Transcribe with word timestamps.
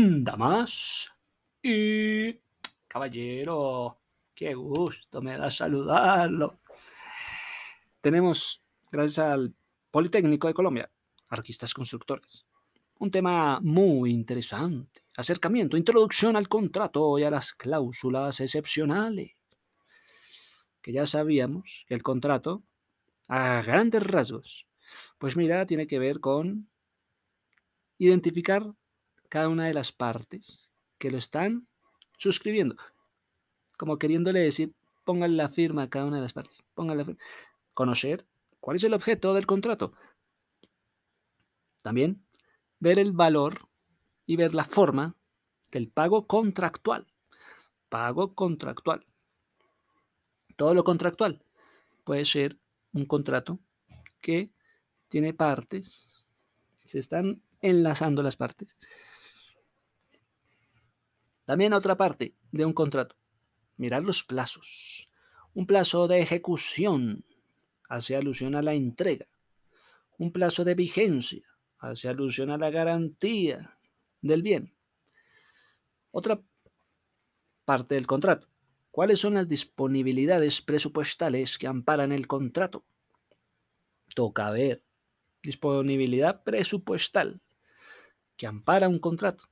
Damas 0.00 1.12
y 1.60 2.32
caballero, 2.86 3.98
qué 4.32 4.54
gusto 4.54 5.20
me 5.20 5.36
da 5.36 5.50
saludarlo. 5.50 6.60
Tenemos, 8.00 8.62
gracias 8.92 9.18
al 9.18 9.54
Politécnico 9.90 10.46
de 10.46 10.54
Colombia, 10.54 10.88
artistas 11.30 11.74
constructores. 11.74 12.46
Un 13.00 13.10
tema 13.10 13.58
muy 13.60 14.12
interesante. 14.12 15.02
Acercamiento, 15.16 15.76
introducción 15.76 16.36
al 16.36 16.48
contrato 16.48 17.18
y 17.18 17.24
a 17.24 17.30
las 17.30 17.52
cláusulas 17.52 18.38
excepcionales. 18.40 19.32
Que 20.80 20.92
ya 20.92 21.06
sabíamos 21.06 21.86
que 21.88 21.94
el 21.94 22.04
contrato, 22.04 22.62
a 23.28 23.62
grandes 23.62 24.04
rasgos, 24.04 24.68
pues 25.18 25.36
mira, 25.36 25.66
tiene 25.66 25.88
que 25.88 25.98
ver 25.98 26.20
con 26.20 26.68
identificar 27.98 28.64
cada 29.28 29.48
una 29.48 29.66
de 29.66 29.74
las 29.74 29.92
partes 29.92 30.70
que 30.98 31.10
lo 31.10 31.18
están 31.18 31.68
suscribiendo. 32.16 32.76
Como 33.76 33.98
queriéndole 33.98 34.40
decir, 34.40 34.74
póngale 35.04 35.34
la 35.34 35.48
firma 35.48 35.84
a 35.84 35.90
cada 35.90 36.06
una 36.06 36.16
de 36.16 36.22
las 36.22 36.32
partes. 36.32 36.64
Póngale 36.74 36.98
la 36.98 37.04
firma. 37.04 37.20
Conocer 37.74 38.26
cuál 38.60 38.76
es 38.76 38.84
el 38.84 38.94
objeto 38.94 39.34
del 39.34 39.46
contrato. 39.46 39.92
También 41.82 42.24
ver 42.80 42.98
el 42.98 43.12
valor 43.12 43.68
y 44.26 44.36
ver 44.36 44.54
la 44.54 44.64
forma 44.64 45.16
del 45.70 45.88
pago 45.88 46.26
contractual. 46.26 47.06
Pago 47.88 48.34
contractual. 48.34 49.06
Todo 50.56 50.74
lo 50.74 50.84
contractual 50.84 51.44
puede 52.04 52.24
ser 52.24 52.58
un 52.92 53.06
contrato 53.06 53.60
que 54.20 54.50
tiene 55.08 55.32
partes, 55.34 56.24
se 56.84 56.98
están 56.98 57.42
enlazando 57.60 58.22
las 58.22 58.36
partes. 58.36 58.76
También 61.48 61.72
otra 61.72 61.96
parte 61.96 62.34
de 62.52 62.66
un 62.66 62.74
contrato, 62.74 63.16
mirar 63.78 64.02
los 64.02 64.22
plazos. 64.22 65.08
Un 65.54 65.66
plazo 65.66 66.06
de 66.06 66.20
ejecución 66.20 67.24
hace 67.88 68.16
alusión 68.16 68.54
a 68.54 68.60
la 68.60 68.74
entrega. 68.74 69.24
Un 70.18 70.30
plazo 70.30 70.62
de 70.62 70.74
vigencia 70.74 71.48
hace 71.78 72.06
alusión 72.06 72.50
a 72.50 72.58
la 72.58 72.68
garantía 72.68 73.78
del 74.20 74.42
bien. 74.42 74.74
Otra 76.10 76.38
parte 77.64 77.94
del 77.94 78.06
contrato. 78.06 78.46
¿Cuáles 78.90 79.18
son 79.18 79.32
las 79.32 79.48
disponibilidades 79.48 80.60
presupuestales 80.60 81.56
que 81.56 81.66
amparan 81.66 82.12
el 82.12 82.26
contrato? 82.26 82.84
Toca 84.14 84.50
ver. 84.50 84.82
Disponibilidad 85.42 86.42
presupuestal 86.42 87.40
que 88.36 88.46
ampara 88.46 88.86
un 88.86 88.98
contrato. 88.98 89.44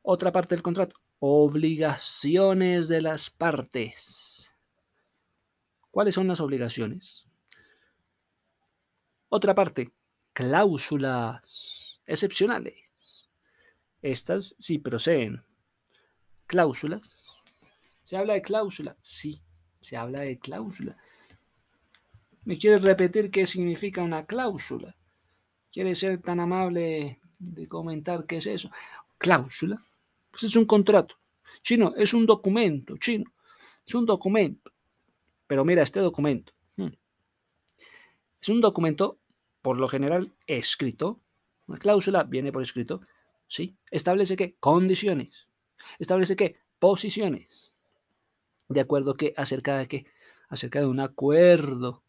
Otra 0.00 0.32
parte 0.32 0.54
del 0.54 0.62
contrato 0.62 0.96
Obligaciones 1.22 2.88
de 2.88 3.02
las 3.02 3.28
partes. 3.28 4.54
¿Cuáles 5.90 6.14
son 6.14 6.26
las 6.26 6.40
obligaciones? 6.40 7.28
Otra 9.28 9.54
parte, 9.54 9.92
cláusulas 10.32 12.00
excepcionales. 12.06 12.78
Estas 14.00 14.56
sí 14.58 14.78
proceden. 14.78 15.44
Cláusulas. 16.46 17.26
¿Se 18.02 18.16
habla 18.16 18.32
de 18.32 18.40
cláusula? 18.40 18.96
Sí, 19.02 19.42
se 19.82 19.98
habla 19.98 20.20
de 20.20 20.38
cláusula. 20.38 20.96
¿Me 22.44 22.56
quieres 22.56 22.82
repetir 22.82 23.30
qué 23.30 23.44
significa 23.44 24.02
una 24.02 24.24
cláusula? 24.24 24.96
¿Quieres 25.70 25.98
ser 25.98 26.22
tan 26.22 26.40
amable 26.40 27.20
de 27.38 27.68
comentar 27.68 28.24
qué 28.24 28.38
es 28.38 28.46
eso? 28.46 28.70
Cláusula 29.18 29.84
pues 30.30 30.44
es 30.44 30.56
un 30.56 30.64
contrato. 30.64 31.16
Chino, 31.62 31.94
es 31.96 32.14
un 32.14 32.26
documento, 32.26 32.96
chino. 32.98 33.32
Es 33.86 33.94
un 33.94 34.06
documento. 34.06 34.72
Pero 35.46 35.64
mira, 35.64 35.82
este 35.82 36.00
documento. 36.00 36.52
Hmm, 36.76 36.92
es 38.40 38.48
un 38.48 38.60
documento, 38.60 39.18
por 39.62 39.78
lo 39.78 39.88
general, 39.88 40.32
escrito. 40.46 41.20
Una 41.66 41.78
cláusula 41.78 42.24
viene 42.24 42.52
por 42.52 42.62
escrito. 42.62 43.00
¿Sí? 43.46 43.76
Establece 43.90 44.36
qué? 44.36 44.56
Condiciones. 44.60 45.48
Establece 45.98 46.36
qué? 46.36 46.56
Posiciones. 46.78 47.74
De 48.68 48.80
acuerdo 48.80 49.14
que 49.14 49.34
acerca 49.36 49.76
de 49.76 49.88
qué? 49.88 50.06
Acerca 50.48 50.80
de 50.80 50.86
un 50.86 51.00
acuerdo. 51.00 52.02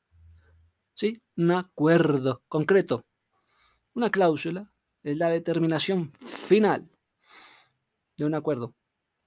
¿Sí? 0.94 1.22
Un 1.36 1.52
acuerdo 1.52 2.44
concreto. 2.48 3.06
Una 3.94 4.12
cláusula 4.12 4.72
es 5.04 5.18
la 5.18 5.30
determinación 5.30 6.14
final 6.14 6.90
de 8.26 8.30
un 8.30 8.36
acuerdo. 8.36 8.76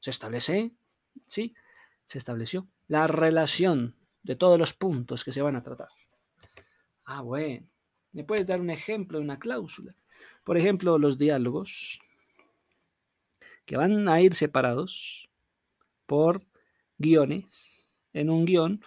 Se 0.01 0.11
establece, 0.11 0.77
sí, 1.27 1.55
se 2.05 2.19
estableció 2.19 2.69
la 2.87 3.07
relación 3.07 3.97
de 4.23 4.37
todos 4.37 4.59
los 4.59 4.73
puntos 4.73 5.25
que 5.25 5.33
se 5.33 5.43
van 5.43 5.57
a 5.57 5.63
tratar. 5.63 5.89
Ah, 7.05 7.23
bueno. 7.23 7.67
¿Me 8.13 8.25
puedes 8.25 8.47
dar 8.47 8.61
un 8.61 8.71
ejemplo 8.71 9.19
de 9.19 9.25
una 9.25 9.39
cláusula? 9.39 9.97
Por 10.45 10.57
ejemplo, 10.57 10.99
los 10.99 11.19
diálogos 11.19 12.01
que 13.67 13.77
van 13.77 14.09
a 14.09 14.21
ir 14.21 14.35
separados 14.35 15.29
por 16.07 16.47
guiones 16.99 17.89
en 18.13 18.31
un 18.31 18.45
guion. 18.45 18.85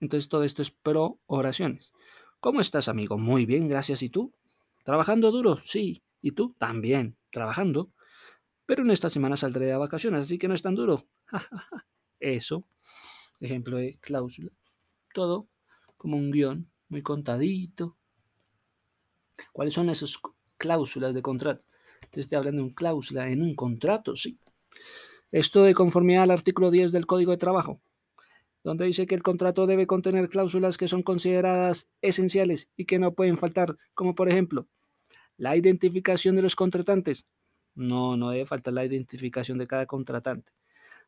Entonces 0.00 0.28
todo 0.28 0.44
esto 0.44 0.62
es 0.62 0.70
pro 0.70 1.18
oraciones. 1.26 1.92
¿Cómo 2.40 2.60
estás, 2.60 2.88
amigo? 2.88 3.18
Muy 3.18 3.46
bien, 3.46 3.68
gracias. 3.68 4.02
¿Y 4.02 4.10
tú? 4.10 4.32
¿Trabajando 4.84 5.32
duro? 5.32 5.56
Sí. 5.56 6.02
¿Y 6.22 6.32
tú? 6.32 6.54
También. 6.58 7.16
¿Trabajando? 7.30 7.90
Pero 8.66 8.82
en 8.82 8.90
esta 8.90 9.08
semana 9.08 9.36
saldré 9.36 9.66
de 9.66 9.76
vacaciones, 9.76 10.22
así 10.22 10.38
que 10.38 10.48
no 10.48 10.54
es 10.54 10.62
tan 10.62 10.74
duro. 10.74 11.04
Eso, 12.20 12.66
ejemplo 13.40 13.78
de 13.78 13.98
cláusula. 14.00 14.50
Todo 15.14 15.48
como 15.96 16.16
un 16.16 16.30
guion, 16.30 16.68
muy 16.88 17.02
contadito. 17.02 17.96
¿Cuáles 19.52 19.72
son 19.72 19.88
esas 19.88 20.18
cláusulas 20.58 21.14
de 21.14 21.22
contrato? 21.22 21.64
Te 22.10 22.20
estoy 22.20 22.36
hablando 22.36 22.62
de 22.62 22.66
una 22.66 22.74
cláusula 22.74 23.28
en 23.28 23.42
un 23.42 23.54
contrato, 23.54 24.16
sí. 24.16 24.38
Esto 25.32 25.62
de 25.62 25.74
conformidad 25.74 26.24
al 26.24 26.30
artículo 26.30 26.70
10 26.70 26.92
del 26.92 27.06
Código 27.06 27.32
de 27.32 27.38
Trabajo, 27.38 27.80
donde 28.62 28.86
dice 28.86 29.06
que 29.06 29.14
el 29.14 29.22
contrato 29.22 29.66
debe 29.66 29.86
contener 29.86 30.28
cláusulas 30.28 30.76
que 30.76 30.88
son 30.88 31.02
consideradas 31.02 31.88
esenciales 32.00 32.70
y 32.76 32.84
que 32.84 32.98
no 32.98 33.14
pueden 33.14 33.36
faltar, 33.36 33.76
como 33.94 34.14
por 34.14 34.28
ejemplo, 34.28 34.66
la 35.36 35.56
identificación 35.56 36.36
de 36.36 36.42
los 36.42 36.56
contratantes, 36.56 37.26
no, 37.76 38.16
no 38.16 38.30
debe 38.30 38.46
faltar 38.46 38.72
la 38.72 38.84
identificación 38.84 39.58
de 39.58 39.66
cada 39.66 39.86
contratante. 39.86 40.52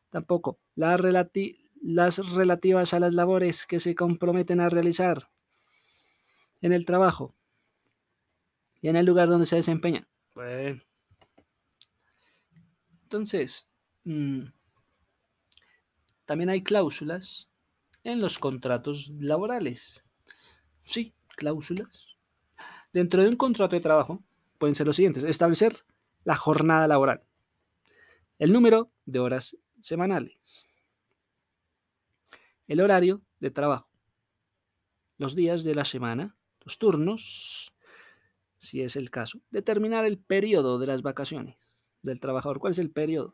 Tampoco 0.09 0.59
las, 0.75 0.99
relativas 2.33 2.93
a 2.93 2.99
las 2.99 3.13
labores 3.13 3.65
que 3.65 3.79
se 3.79 3.95
comprometen 3.95 4.59
a 4.59 4.69
realizar 4.69 5.29
en 6.61 6.71
el 6.73 6.85
trabajo 6.85 7.35
y 8.81 8.87
en 8.87 8.95
el 8.95 9.05
lugar 9.05 9.29
donde 9.29 9.45
se 9.45 9.57
desempeña. 9.57 10.07
Bueno. 10.35 10.81
Entonces, 13.03 13.69
mm, 14.03 14.43
también 16.25 16.49
hay 16.49 16.63
cláusulas 16.63 17.49
en 18.03 18.21
los 18.21 18.39
contratos 18.39 19.09
laborales. 19.19 20.03
Sí, 20.83 21.13
cláusulas. 21.35 22.17
Dentro 22.93 23.21
de 23.21 23.29
un 23.29 23.35
contrato 23.35 23.75
de 23.75 23.81
trabajo 23.81 24.23
pueden 24.57 24.75
ser 24.75 24.87
los 24.87 24.95
siguientes. 24.95 25.23
Establecer 25.23 25.83
la 26.23 26.35
jornada 26.35 26.87
laboral, 26.87 27.23
el 28.37 28.53
número 28.53 28.91
de 29.05 29.19
horas 29.19 29.57
semanales, 29.81 30.67
el 32.67 32.81
horario 32.81 33.21
de 33.39 33.51
trabajo, 33.51 33.89
los 35.17 35.35
días 35.35 35.63
de 35.63 35.75
la 35.75 35.85
semana, 35.85 36.37
los 36.61 36.77
turnos, 36.77 37.73
si 38.57 38.81
es 38.81 38.95
el 38.95 39.09
caso, 39.09 39.41
determinar 39.49 40.05
el 40.05 40.17
periodo 40.19 40.79
de 40.79 40.87
las 40.87 41.01
vacaciones 41.01 41.57
del 42.01 42.19
trabajador. 42.19 42.59
¿Cuál 42.59 42.71
es 42.71 42.79
el 42.79 42.91
periodo 42.91 43.33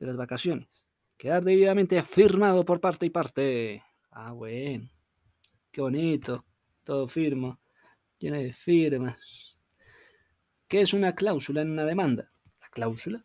de 0.00 0.06
las 0.06 0.16
vacaciones? 0.16 0.88
Quedar 1.16 1.44
debidamente 1.44 2.02
firmado 2.02 2.64
por 2.64 2.80
parte 2.80 3.06
y 3.06 3.10
parte. 3.10 3.82
Ah, 4.10 4.32
bueno. 4.32 4.88
Qué 5.70 5.80
bonito. 5.80 6.44
Todo 6.84 7.06
firmo. 7.08 7.60
Lleno 8.18 8.36
de 8.36 8.52
firmas. 8.52 9.47
¿Qué 10.68 10.82
es 10.82 10.92
una 10.92 11.14
cláusula 11.14 11.62
en 11.62 11.70
una 11.70 11.86
demanda? 11.86 12.30
La 12.60 12.68
cláusula 12.68 13.24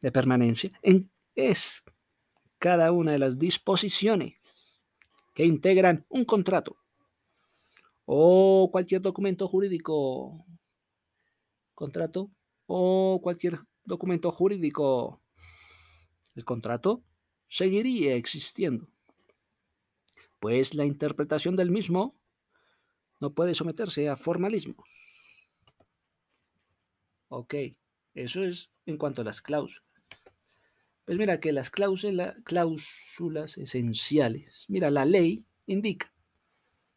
de 0.00 0.10
permanencia 0.10 0.72
es 1.36 1.84
cada 2.58 2.90
una 2.90 3.12
de 3.12 3.20
las 3.20 3.38
disposiciones 3.38 4.34
que 5.32 5.44
integran 5.44 6.04
un 6.08 6.24
contrato 6.24 6.76
o 8.04 8.68
cualquier 8.72 9.00
documento 9.00 9.46
jurídico, 9.46 10.44
contrato 11.72 12.32
o 12.66 13.20
cualquier 13.22 13.60
documento 13.84 14.32
jurídico. 14.32 15.22
El 16.34 16.44
contrato 16.44 17.04
seguiría 17.46 18.16
existiendo, 18.16 18.88
pues 20.40 20.74
la 20.74 20.84
interpretación 20.84 21.54
del 21.54 21.70
mismo 21.70 22.12
no 23.20 23.32
puede 23.34 23.54
someterse 23.54 24.08
a 24.08 24.16
formalismos. 24.16 25.03
Ok, 27.28 27.54
Eso 28.14 28.44
es 28.44 28.70
en 28.86 28.96
cuanto 28.96 29.22
a 29.22 29.24
las 29.24 29.40
cláusulas. 29.40 29.92
Pues 31.04 31.18
mira 31.18 31.40
que 31.40 31.52
las 31.52 31.70
cláusulas, 31.70 33.58
esenciales, 33.58 34.64
mira, 34.68 34.90
la 34.90 35.04
ley 35.04 35.46
indica 35.66 36.12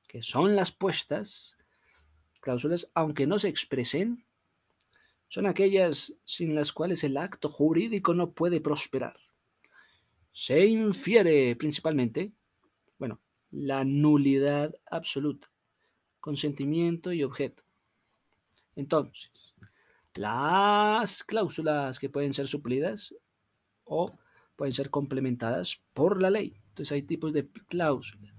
que 0.08 0.22
son 0.22 0.56
las 0.56 0.72
puestas, 0.72 1.58
cláusulas, 2.40 2.90
aunque 2.94 3.28
no 3.28 3.38
se 3.38 3.50
expresen, 3.50 4.26
son 5.28 5.46
aquellas 5.46 6.14
sin 6.24 6.56
las 6.56 6.72
cuales 6.72 7.04
el 7.04 7.18
acto 7.18 7.50
jurídico 7.50 8.14
no 8.14 8.32
puede 8.32 8.62
prosperar. 8.62 9.18
Se 10.32 10.66
infiere 10.66 11.56
principalmente, 11.58 12.32
bueno, 12.98 13.20
la 13.52 13.84
nulidad 13.84 14.74
absoluta, 14.90 15.50
consentimiento 16.22 17.12
y 17.12 17.24
objeto. 17.24 17.64
Entonces, 18.76 19.56
las 20.18 21.24
cláusulas 21.24 22.00
que 22.00 22.10
pueden 22.10 22.34
ser 22.34 22.48
suplidas 22.48 23.14
o 23.84 24.18
pueden 24.56 24.74
ser 24.74 24.90
complementadas 24.90 25.82
por 25.94 26.22
la 26.22 26.30
ley. 26.30 26.60
Entonces 26.70 26.92
hay 26.92 27.04
tipos 27.04 27.34
de 27.34 27.48
cláusulas. 27.50 28.34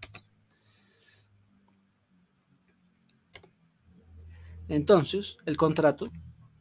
Entonces, 4.68 5.38
el 5.46 5.56
contrato 5.56 6.10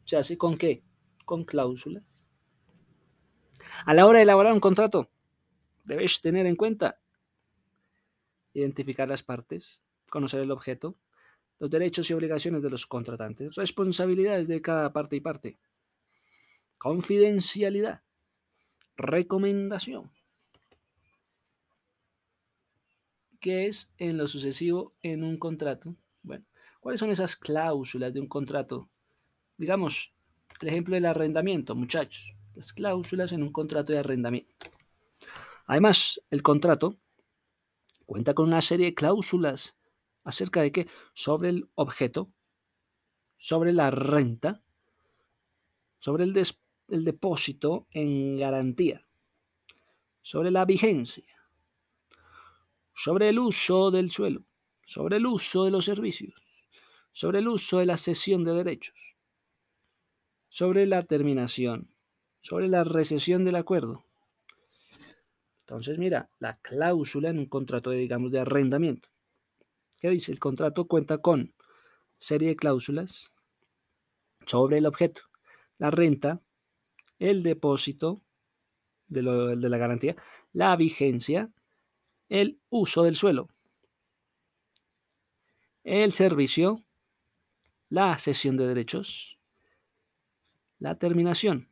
se 0.04 0.16
hace 0.16 0.38
con 0.38 0.56
qué? 0.56 0.82
Con 1.26 1.44
cláusulas. 1.44 2.06
A 3.84 3.92
la 3.92 4.06
hora 4.06 4.18
de 4.18 4.22
elaborar 4.22 4.52
un 4.54 4.60
contrato, 4.60 5.10
debes 5.84 6.20
tener 6.20 6.46
en 6.46 6.56
cuenta 6.56 7.00
identificar 8.54 9.08
las 9.08 9.22
partes, 9.22 9.82
conocer 10.10 10.40
el 10.40 10.50
objeto, 10.50 10.96
los 11.58 11.70
derechos 11.70 12.08
y 12.10 12.14
obligaciones 12.14 12.62
de 12.62 12.70
los 12.70 12.86
contratantes, 12.86 13.54
responsabilidades 13.54 14.48
de 14.48 14.62
cada 14.62 14.92
parte 14.92 15.16
y 15.16 15.20
parte, 15.20 15.58
confidencialidad, 16.78 18.02
recomendación, 18.96 20.10
¿Qué 23.40 23.66
es 23.66 23.92
en 23.98 24.16
lo 24.16 24.26
sucesivo 24.26 24.94
en 25.00 25.22
un 25.22 25.38
contrato. 25.38 25.94
Bueno, 26.22 26.44
¿cuáles 26.80 26.98
son 26.98 27.12
esas 27.12 27.36
cláusulas 27.36 28.12
de 28.12 28.20
un 28.20 28.26
contrato? 28.26 28.88
Digamos, 29.56 30.12
el 30.60 30.68
ejemplo 30.68 30.96
del 30.96 31.06
arrendamiento, 31.06 31.76
muchachos, 31.76 32.34
las 32.54 32.72
cláusulas 32.72 33.30
en 33.30 33.44
un 33.44 33.52
contrato 33.52 33.92
de 33.92 34.00
arrendamiento. 34.00 34.52
Además, 35.66 36.20
el 36.30 36.42
contrato 36.42 36.96
cuenta 38.06 38.34
con 38.34 38.48
una 38.48 38.62
serie 38.62 38.86
de 38.86 38.94
cláusulas 38.94 39.76
acerca 40.28 40.60
de 40.60 40.70
qué? 40.70 40.88
Sobre 41.14 41.48
el 41.48 41.70
objeto, 41.74 42.30
sobre 43.34 43.72
la 43.72 43.90
renta, 43.90 44.62
sobre 45.96 46.24
el, 46.24 46.36
el 46.88 47.04
depósito 47.04 47.86
en 47.92 48.36
garantía, 48.36 49.06
sobre 50.20 50.50
la 50.50 50.66
vigencia, 50.66 51.24
sobre 52.94 53.30
el 53.30 53.38
uso 53.38 53.90
del 53.90 54.10
suelo, 54.10 54.44
sobre 54.84 55.16
el 55.16 55.26
uso 55.26 55.64
de 55.64 55.70
los 55.70 55.86
servicios, 55.86 56.34
sobre 57.10 57.38
el 57.38 57.48
uso 57.48 57.78
de 57.78 57.86
la 57.86 57.96
cesión 57.96 58.44
de 58.44 58.52
derechos, 58.52 59.16
sobre 60.50 60.84
la 60.84 61.04
terminación, 61.04 61.90
sobre 62.42 62.68
la 62.68 62.84
recesión 62.84 63.46
del 63.46 63.56
acuerdo. 63.56 64.04
Entonces, 65.60 65.96
mira, 65.98 66.30
la 66.38 66.58
cláusula 66.58 67.30
en 67.30 67.38
un 67.38 67.46
contrato 67.46 67.90
de, 67.90 67.96
digamos, 67.96 68.30
de 68.30 68.40
arrendamiento 68.40 69.08
¿Qué 70.00 70.10
dice? 70.10 70.32
El 70.32 70.38
contrato 70.38 70.86
cuenta 70.86 71.18
con 71.18 71.54
serie 72.18 72.48
de 72.48 72.56
cláusulas 72.56 73.32
sobre 74.46 74.78
el 74.78 74.86
objeto, 74.86 75.22
la 75.78 75.90
renta, 75.90 76.40
el 77.18 77.42
depósito 77.42 78.22
de, 79.08 79.22
de 79.22 79.68
la 79.68 79.78
garantía, 79.78 80.16
la 80.52 80.76
vigencia, 80.76 81.52
el 82.28 82.60
uso 82.68 83.02
del 83.02 83.16
suelo, 83.16 83.48
el 85.82 86.12
servicio, 86.12 86.84
la 87.88 88.16
cesión 88.18 88.56
de 88.56 88.66
derechos, 88.66 89.40
la 90.78 90.98
terminación 90.98 91.70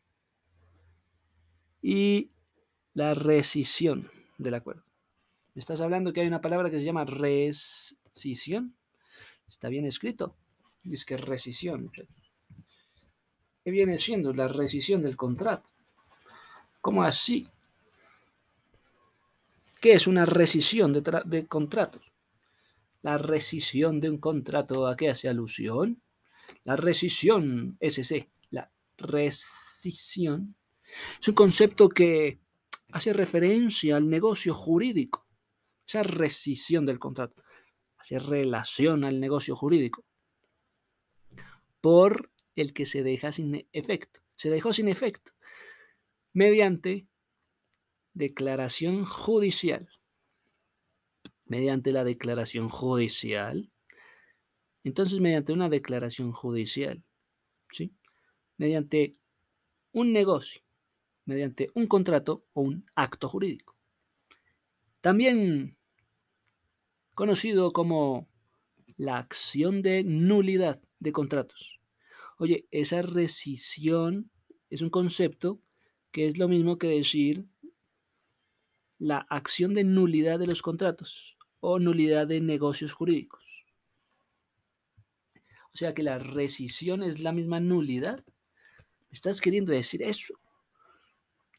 y 1.80 2.32
la 2.94 3.14
rescisión 3.14 4.10
del 4.38 4.54
acuerdo. 4.54 4.84
Estás 5.56 5.80
hablando 5.80 6.12
que 6.12 6.20
hay 6.20 6.26
una 6.26 6.42
palabra 6.42 6.70
que 6.70 6.78
se 6.78 6.84
llama 6.84 7.06
res 7.06 7.98
rescisión. 8.04 8.76
Está 9.48 9.68
bien 9.70 9.86
escrito. 9.86 10.36
Dice 10.82 11.04
que 11.06 11.16
rescisión. 11.16 11.90
¿Qué 13.64 13.70
viene 13.70 13.98
siendo 13.98 14.34
la 14.34 14.48
rescisión 14.48 15.02
del 15.02 15.16
contrato? 15.16 15.68
¿Cómo 16.80 17.02
así? 17.02 17.48
¿Qué 19.80 19.94
es 19.94 20.06
una 20.06 20.26
rescisión 20.26 20.92
de, 20.92 21.02
de 21.24 21.46
contratos? 21.46 22.12
La 23.02 23.16
rescisión 23.18 23.98
de 23.98 24.10
un 24.10 24.18
contrato 24.18 24.86
a 24.86 24.96
qué 24.96 25.08
hace 25.08 25.28
alusión? 25.28 26.02
La 26.64 26.76
rescisión 26.76 27.78
SC, 27.80 28.30
la 28.50 28.70
rescisión, 28.98 30.54
es 31.20 31.28
un 31.28 31.34
concepto 31.34 31.88
que 31.88 32.40
hace 32.92 33.12
referencia 33.12 33.96
al 33.96 34.08
negocio 34.08 34.54
jurídico, 34.54 35.25
esa 35.86 36.02
rescisión 36.02 36.84
del 36.86 36.98
contrato 36.98 37.42
se 38.02 38.18
relaciona 38.18 39.08
al 39.08 39.20
negocio 39.20 39.56
jurídico 39.56 40.04
por 41.80 42.30
el 42.54 42.72
que 42.72 42.86
se 42.86 43.02
deja 43.02 43.32
sin 43.32 43.68
efecto. 43.72 44.20
Se 44.34 44.50
dejó 44.50 44.72
sin 44.72 44.88
efecto 44.88 45.32
mediante 46.32 47.06
declaración 48.12 49.04
judicial. 49.04 49.88
Mediante 51.46 51.92
la 51.92 52.02
declaración 52.02 52.68
judicial. 52.68 53.70
Entonces, 54.84 55.20
mediante 55.20 55.52
una 55.52 55.68
declaración 55.68 56.32
judicial, 56.32 57.04
¿sí? 57.70 57.94
Mediante 58.56 59.16
un 59.92 60.12
negocio, 60.12 60.62
mediante 61.24 61.70
un 61.74 61.86
contrato 61.86 62.44
o 62.52 62.62
un 62.62 62.84
acto 62.94 63.28
jurídico. 63.28 63.75
También 65.06 65.78
conocido 67.14 67.72
como 67.72 68.28
la 68.96 69.18
acción 69.18 69.80
de 69.80 70.02
nulidad 70.02 70.82
de 70.98 71.12
contratos. 71.12 71.80
Oye, 72.38 72.66
esa 72.72 73.02
rescisión 73.02 74.32
es 74.68 74.82
un 74.82 74.90
concepto 74.90 75.60
que 76.10 76.26
es 76.26 76.38
lo 76.38 76.48
mismo 76.48 76.76
que 76.76 76.88
decir 76.88 77.44
la 78.98 79.18
acción 79.30 79.74
de 79.74 79.84
nulidad 79.84 80.40
de 80.40 80.48
los 80.48 80.60
contratos 80.60 81.38
o 81.60 81.78
nulidad 81.78 82.26
de 82.26 82.40
negocios 82.40 82.92
jurídicos. 82.92 83.64
O 85.72 85.76
sea 85.76 85.94
que 85.94 86.02
la 86.02 86.18
rescisión 86.18 87.04
es 87.04 87.20
la 87.20 87.30
misma 87.30 87.60
nulidad. 87.60 88.24
¿Me 89.08 89.12
estás 89.12 89.40
queriendo 89.40 89.70
decir 89.70 90.02
eso? 90.02 90.34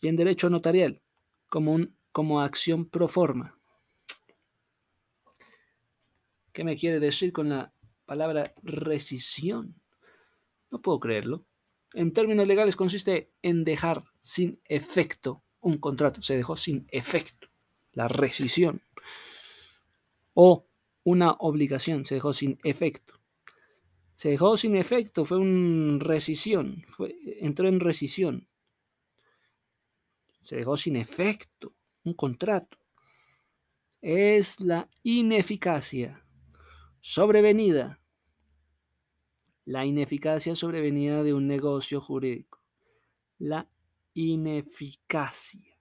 Y 0.02 0.10
en 0.10 0.18
derecho 0.18 0.50
notarial, 0.50 1.02
como, 1.48 1.72
un, 1.72 1.97
como 2.18 2.42
acción 2.42 2.90
pro 2.90 3.08
forma. 3.08 3.60
¿Qué 6.52 6.64
me 6.64 6.76
quiere 6.76 7.00
decir 7.00 7.32
con 7.32 7.48
la 7.48 7.72
palabra 8.08 8.56
rescisión? 8.64 9.80
No 10.72 10.82
puedo 10.82 11.00
creerlo. 11.00 11.46
En 11.94 12.14
términos 12.14 12.48
legales 12.48 12.76
consiste 12.76 13.34
en 13.44 13.64
dejar 13.64 14.04
sin 14.20 14.60
efecto 14.66 15.44
un 15.60 15.78
contrato. 15.78 16.24
Se 16.24 16.36
dejó 16.36 16.58
sin 16.58 16.88
efecto 16.90 17.50
la 17.92 18.08
rescisión. 18.08 18.82
O 20.34 20.66
una 21.04 21.34
obligación 21.34 22.04
se 22.04 22.16
dejó 22.16 22.34
sin 22.34 22.58
efecto. 22.64 23.22
Se 24.16 24.30
dejó 24.30 24.58
sin 24.58 24.76
efecto, 24.76 25.24
fue 25.24 25.38
una 25.38 26.04
rescisión, 26.04 26.84
entró 27.42 27.68
en 27.68 27.80
rescisión. 27.80 28.48
Se 30.42 30.56
dejó 30.56 30.78
sin 30.78 30.96
efecto 30.96 31.77
un 32.08 32.14
contrato. 32.14 32.78
Es 34.02 34.60
la 34.62 34.90
ineficacia 35.04 36.24
Sobrevenida. 37.00 38.00
La 39.66 39.86
ineficacia 39.86 40.56
sobrevenida 40.56 41.24
de 41.24 41.34
un 41.34 41.48
negocio 41.48 42.00
jurídico. 42.00 42.62
La 43.38 43.70
ineficacia 44.14 45.78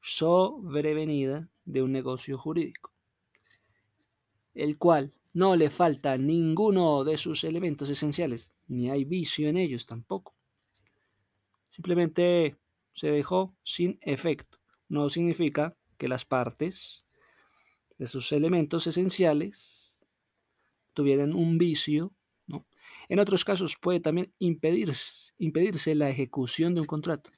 sobrevenida 0.00 1.50
de 1.64 1.82
un 1.82 1.92
negocio 1.92 2.36
jurídico. 2.36 2.92
El 4.54 4.76
cual 4.78 5.14
no 5.32 5.54
le 5.54 5.70
falta 5.70 6.16
ninguno 6.16 7.04
de 7.04 7.16
sus 7.16 7.44
elementos 7.44 7.88
esenciales, 7.90 8.52
ni 8.66 8.90
hay 8.90 9.04
vicio 9.04 9.48
en 9.48 9.56
ellos 9.56 9.86
tampoco. 9.86 10.34
Simplemente 11.68 12.56
se 12.92 13.10
dejó 13.10 13.54
sin 13.62 13.98
efecto. 14.02 14.58
No 14.88 15.08
significa 15.10 15.76
que 15.96 16.08
las 16.08 16.24
partes 16.24 17.06
de 17.98 18.06
sus 18.06 18.32
elementos 18.32 18.86
esenciales 18.86 20.00
tuvieran 20.94 21.34
un 21.34 21.58
vicio, 21.58 22.12
¿no? 22.46 22.66
En 23.08 23.18
otros 23.18 23.44
casos 23.44 23.76
puede 23.76 24.00
también 24.00 24.32
impedirse, 24.38 25.34
impedirse 25.38 25.94
la 25.94 26.08
ejecución 26.08 26.74
de 26.74 26.80
un 26.80 26.86
contrato. 26.86 27.30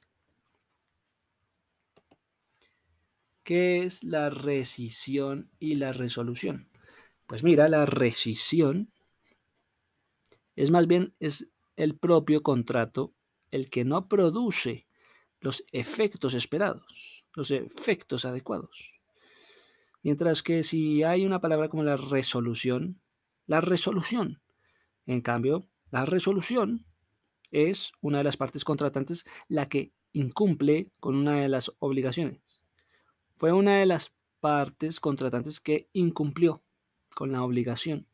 ¿Qué 3.43 3.83
es 3.83 4.03
la 4.03 4.29
rescisión 4.29 5.49
y 5.59 5.75
la 5.75 5.91
resolución? 5.91 6.69
Pues 7.27 7.43
mira, 7.43 7.67
la 7.67 7.85
rescisión 7.85 8.89
es 10.55 10.69
más 10.69 10.87
bien 10.87 11.13
es 11.19 11.49
el 11.75 11.97
propio 11.97 12.43
contrato 12.43 13.13
el 13.49 13.69
que 13.69 13.83
no 13.83 14.07
produce 14.07 14.85
los 15.41 15.65
efectos 15.71 16.33
esperados, 16.33 17.25
los 17.35 17.51
efectos 17.51 18.25
adecuados. 18.25 19.01
Mientras 20.03 20.41
que 20.41 20.63
si 20.63 21.03
hay 21.03 21.25
una 21.25 21.41
palabra 21.41 21.67
como 21.69 21.83
la 21.83 21.97
resolución, 21.97 23.01
la 23.47 23.59
resolución, 23.59 24.41
en 25.05 25.21
cambio, 25.21 25.67
la 25.91 26.05
resolución 26.05 26.85
es 27.51 27.91
una 28.01 28.19
de 28.19 28.23
las 28.23 28.37
partes 28.37 28.63
contratantes 28.63 29.25
la 29.47 29.67
que 29.67 29.93
incumple 30.13 30.91
con 30.99 31.15
una 31.15 31.35
de 31.41 31.49
las 31.49 31.71
obligaciones. 31.79 32.63
Fue 33.35 33.51
una 33.51 33.79
de 33.79 33.85
las 33.85 34.13
partes 34.39 34.99
contratantes 34.99 35.59
que 35.59 35.89
incumplió 35.93 36.63
con 37.15 37.31
la 37.31 37.43
obligación. 37.43 38.07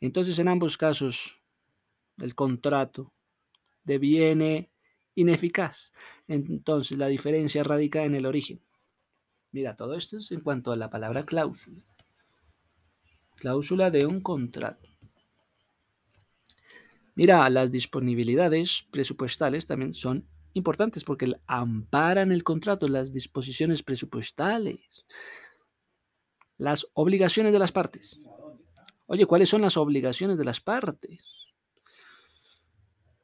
Entonces, 0.00 0.38
en 0.38 0.48
ambos 0.48 0.76
casos, 0.76 1.42
el 2.18 2.34
contrato 2.34 3.12
deviene 3.84 4.69
ineficaz. 5.14 5.92
Entonces, 6.28 6.98
la 6.98 7.08
diferencia 7.08 7.62
radica 7.62 8.04
en 8.04 8.14
el 8.14 8.26
origen. 8.26 8.60
Mira, 9.52 9.74
todo 9.74 9.94
esto 9.94 10.18
es 10.18 10.30
en 10.32 10.40
cuanto 10.40 10.72
a 10.72 10.76
la 10.76 10.90
palabra 10.90 11.24
cláusula. 11.24 11.82
Cláusula 13.36 13.90
de 13.90 14.06
un 14.06 14.20
contrato. 14.20 14.88
Mira, 17.14 17.48
las 17.50 17.70
disponibilidades 17.70 18.86
presupuestales 18.90 19.66
también 19.66 19.92
son 19.92 20.28
importantes 20.52 21.04
porque 21.04 21.32
amparan 21.46 22.32
el 22.32 22.44
contrato, 22.44 22.88
las 22.88 23.12
disposiciones 23.12 23.82
presupuestales, 23.82 25.04
las 26.56 26.86
obligaciones 26.94 27.52
de 27.52 27.58
las 27.58 27.72
partes. 27.72 28.20
Oye, 29.06 29.26
¿cuáles 29.26 29.48
son 29.48 29.62
las 29.62 29.76
obligaciones 29.76 30.38
de 30.38 30.44
las 30.44 30.60
partes? 30.60 31.46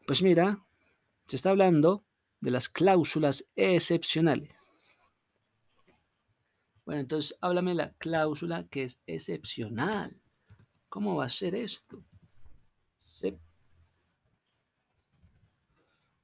Pues 0.06 0.22
mira, 0.22 0.65
se 1.26 1.36
está 1.36 1.50
hablando 1.50 2.04
de 2.40 2.50
las 2.50 2.68
cláusulas 2.68 3.46
excepcionales. 3.56 4.54
Bueno, 6.84 7.00
entonces 7.00 7.36
háblame 7.40 7.74
la 7.74 7.92
cláusula 7.94 8.68
que 8.68 8.84
es 8.84 9.00
excepcional. 9.06 10.20
¿Cómo 10.88 11.16
va 11.16 11.24
a 11.24 11.28
ser 11.28 11.56
esto? 11.56 12.04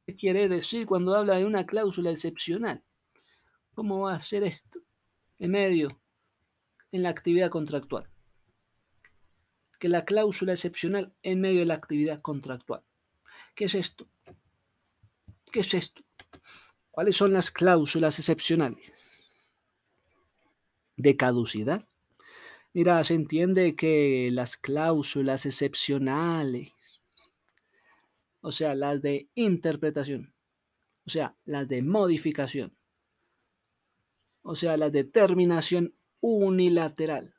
¿Qué 0.07 0.17
quiere 0.17 0.49
decir 0.49 0.87
cuando 0.87 1.17
habla 1.17 1.37
de 1.37 1.45
una 1.45 1.67
cláusula 1.67 2.11
excepcional? 2.11 2.85
¿Cómo 3.75 4.01
va 4.01 4.15
a 4.15 4.21
ser 4.21 4.45
esto? 4.45 4.81
En 5.39 5.51
medio, 5.51 5.89
en 6.93 7.03
la 7.03 7.09
actividad 7.09 7.51
contractual. 7.51 8.09
Que 9.81 9.89
la 9.89 10.05
cláusula 10.05 10.53
excepcional 10.53 11.13
en 11.23 11.41
medio 11.41 11.61
de 11.61 11.67
la 11.67 11.75
actividad 11.75 12.23
contractual. 12.23 12.85
¿Qué 13.57 13.65
es 13.65 13.75
esto? 13.75 14.07
¿Qué 15.53 15.61
es 15.61 15.75
esto? 15.75 16.03
¿Cuáles 16.91 17.15
son 17.15 17.35
las 17.35 17.51
cláusulas 17.51 18.19
excepcionales? 18.19 19.51
De 20.97 21.15
caducidad. 21.15 21.87
Mira, 22.73 23.05
se 23.05 23.13
entiende 23.13 23.77
que 23.77 24.31
las 24.33 24.57
cláusulas 24.57 25.45
excepcionales, 25.45 27.05
o 28.41 28.51
sea, 28.51 28.75
las 28.75 29.03
de 29.03 29.29
interpretación, 29.35 30.33
o 31.05 31.11
sea, 31.11 31.37
las 31.45 31.69
de 31.69 31.83
modificación, 31.83 32.75
o 34.41 34.55
sea, 34.55 34.79
la 34.79 34.89
determinación 34.89 35.95
unilateral 36.21 37.35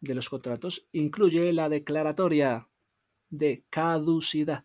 de 0.00 0.14
los 0.14 0.28
contratos, 0.28 0.86
incluye 0.92 1.52
la 1.52 1.68
declaratoria 1.68 2.68
de 3.30 3.64
caducidad. 3.68 4.64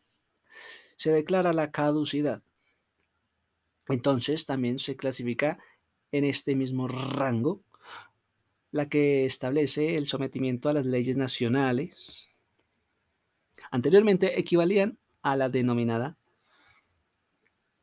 Se 0.99 1.13
declara 1.13 1.53
la 1.53 1.71
caducidad. 1.71 2.43
Entonces 3.87 4.45
también 4.45 4.79
se 4.79 4.97
clasifica 4.97 5.57
en 6.11 6.25
este 6.25 6.57
mismo 6.57 6.89
rango 6.89 7.63
la 8.71 8.89
que 8.89 9.25
establece 9.25 9.95
el 9.95 10.07
sometimiento 10.07 10.67
a 10.67 10.73
las 10.73 10.85
leyes 10.85 11.15
nacionales. 11.15 12.27
Anteriormente 13.71 14.37
equivalían 14.37 14.97
a 15.21 15.37
la 15.37 15.47
denominada. 15.47 16.17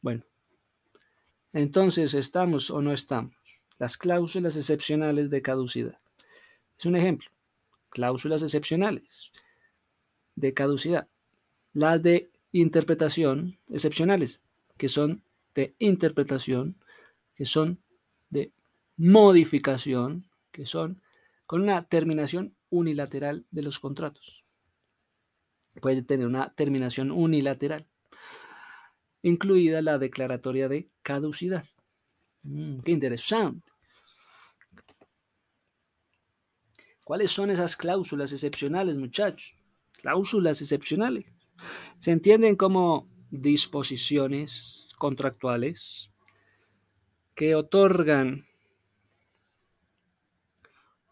Bueno, 0.02 0.22
entonces 1.54 2.12
estamos 2.12 2.70
o 2.70 2.82
no 2.82 2.92
estamos. 2.92 3.34
Las 3.78 3.96
cláusulas 3.96 4.56
excepcionales 4.56 5.30
de 5.30 5.40
caducidad. 5.40 5.98
Es 6.78 6.84
un 6.84 6.96
ejemplo. 6.96 7.30
Cláusulas 7.88 8.42
excepcionales 8.42 9.32
de 10.34 10.52
caducidad. 10.52 11.08
Las 11.72 12.02
de 12.02 12.30
interpretación 12.60 13.58
excepcionales, 13.68 14.40
que 14.76 14.88
son 14.88 15.22
de 15.54 15.74
interpretación, 15.78 16.76
que 17.34 17.46
son 17.46 17.82
de 18.30 18.52
modificación, 18.96 20.24
que 20.52 20.66
son 20.66 21.02
con 21.46 21.62
una 21.62 21.86
terminación 21.88 22.56
unilateral 22.70 23.46
de 23.50 23.62
los 23.62 23.78
contratos. 23.78 24.44
Puede 25.80 26.02
tener 26.02 26.26
una 26.26 26.54
terminación 26.54 27.10
unilateral, 27.10 27.86
incluida 29.22 29.82
la 29.82 29.98
declaratoria 29.98 30.68
de 30.68 30.88
caducidad. 31.02 31.66
Mm, 32.42 32.80
qué 32.80 32.92
interesante. 32.92 33.70
¿Cuáles 37.04 37.30
son 37.30 37.50
esas 37.50 37.76
cláusulas 37.76 38.32
excepcionales, 38.32 38.96
muchachos? 38.96 39.54
Cláusulas 39.92 40.60
excepcionales. 40.60 41.26
Se 41.98 42.12
entienden 42.12 42.56
como 42.56 43.08
disposiciones 43.30 44.88
contractuales 44.98 46.10
que 47.34 47.54
otorgan 47.54 48.44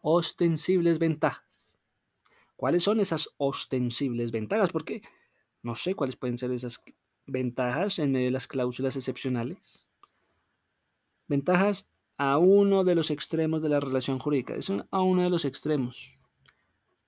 ostensibles 0.01 0.99
ventajas. 0.99 1.79
¿Cuáles 2.57 2.83
son 2.83 3.01
esas 3.01 3.29
ostensibles 3.37 4.33
ventajas? 4.33 4.73
Porque 4.73 5.03
no 5.63 5.75
sé 5.75 5.95
cuáles 5.95 6.17
pueden 6.17 6.39
ser 6.39 6.51
esas 6.53 6.83
ventajas 7.27 7.99
en 7.99 8.13
medio 8.13 8.27
de 8.27 8.31
las 8.33 8.47
cláusulas 8.47 8.97
excepcionales. 8.97 9.89
Ventajas 11.27 11.89
a 12.17 12.39
uno 12.39 12.85
de 12.85 12.95
los 12.95 13.11
extremos 13.11 13.63
de 13.63 13.69
la 13.69 13.81
relación 13.81 14.19
jurídica. 14.19 14.55
Es 14.55 14.71
a 14.71 15.03
uno 15.03 15.23
de 15.23 15.31
los 15.31 15.45
extremos 15.45 16.19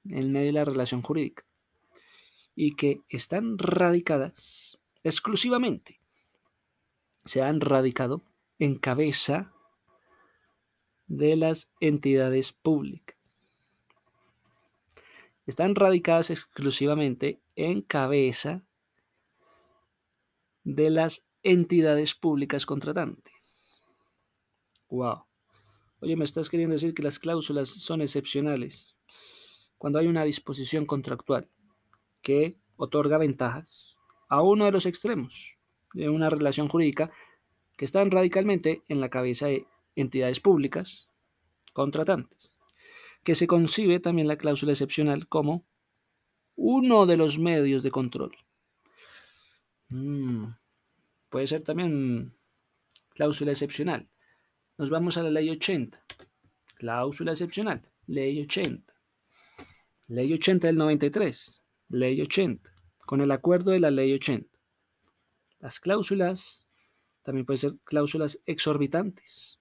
en 0.04 0.32
medio 0.32 0.46
de 0.46 0.52
la 0.52 0.64
relación 0.64 1.02
jurídica. 1.02 1.45
Y 2.56 2.74
que 2.74 3.02
están 3.08 3.58
radicadas 3.58 4.78
exclusivamente. 5.04 6.00
Se 7.24 7.42
han 7.42 7.60
radicado 7.60 8.22
en 8.58 8.76
cabeza 8.76 9.52
de 11.06 11.36
las 11.36 11.70
entidades 11.80 12.52
públicas. 12.52 13.16
Están 15.46 15.76
radicadas 15.76 16.30
exclusivamente 16.30 17.40
en 17.54 17.82
cabeza 17.82 18.66
de 20.64 20.90
las 20.90 21.28
entidades 21.44 22.16
públicas 22.16 22.66
contratantes. 22.66 23.34
Wow. 24.88 25.26
Oye, 26.00 26.16
me 26.16 26.24
estás 26.24 26.50
queriendo 26.50 26.72
decir 26.72 26.94
que 26.94 27.04
las 27.04 27.20
cláusulas 27.20 27.68
son 27.68 28.02
excepcionales 28.02 28.96
cuando 29.78 30.00
hay 30.00 30.08
una 30.08 30.24
disposición 30.24 30.86
contractual 30.86 31.48
que 32.26 32.58
otorga 32.74 33.18
ventajas 33.18 33.98
a 34.28 34.42
uno 34.42 34.64
de 34.64 34.72
los 34.72 34.84
extremos 34.84 35.60
de 35.94 36.08
una 36.08 36.28
relación 36.28 36.66
jurídica 36.66 37.12
que 37.76 37.84
están 37.84 38.10
radicalmente 38.10 38.82
en 38.88 39.00
la 39.00 39.10
cabeza 39.10 39.46
de 39.46 39.68
entidades 39.94 40.40
públicas 40.40 41.08
contratantes, 41.72 42.58
que 43.22 43.36
se 43.36 43.46
concibe 43.46 44.00
también 44.00 44.26
la 44.26 44.38
cláusula 44.38 44.72
excepcional 44.72 45.28
como 45.28 45.68
uno 46.56 47.06
de 47.06 47.16
los 47.16 47.38
medios 47.38 47.84
de 47.84 47.92
control. 47.92 48.36
Mm, 49.90 50.46
puede 51.28 51.46
ser 51.46 51.62
también 51.62 52.36
cláusula 53.10 53.52
excepcional. 53.52 54.08
Nos 54.78 54.90
vamos 54.90 55.16
a 55.16 55.22
la 55.22 55.30
ley 55.30 55.48
80. 55.48 56.04
Cláusula 56.74 57.30
excepcional. 57.30 57.88
Ley 58.08 58.40
80. 58.40 58.92
Ley 60.08 60.32
80 60.32 60.66
del 60.66 60.76
93. 60.76 61.65
Ley 61.88 62.20
80. 62.20 62.70
Con 63.06 63.20
el 63.20 63.30
acuerdo 63.30 63.70
de 63.70 63.80
la 63.80 63.90
ley 63.90 64.12
80. 64.12 64.48
Las 65.60 65.80
cláusulas 65.80 66.66
también 67.22 67.46
pueden 67.46 67.58
ser 67.58 67.74
cláusulas 67.84 68.40
exorbitantes. 68.46 69.58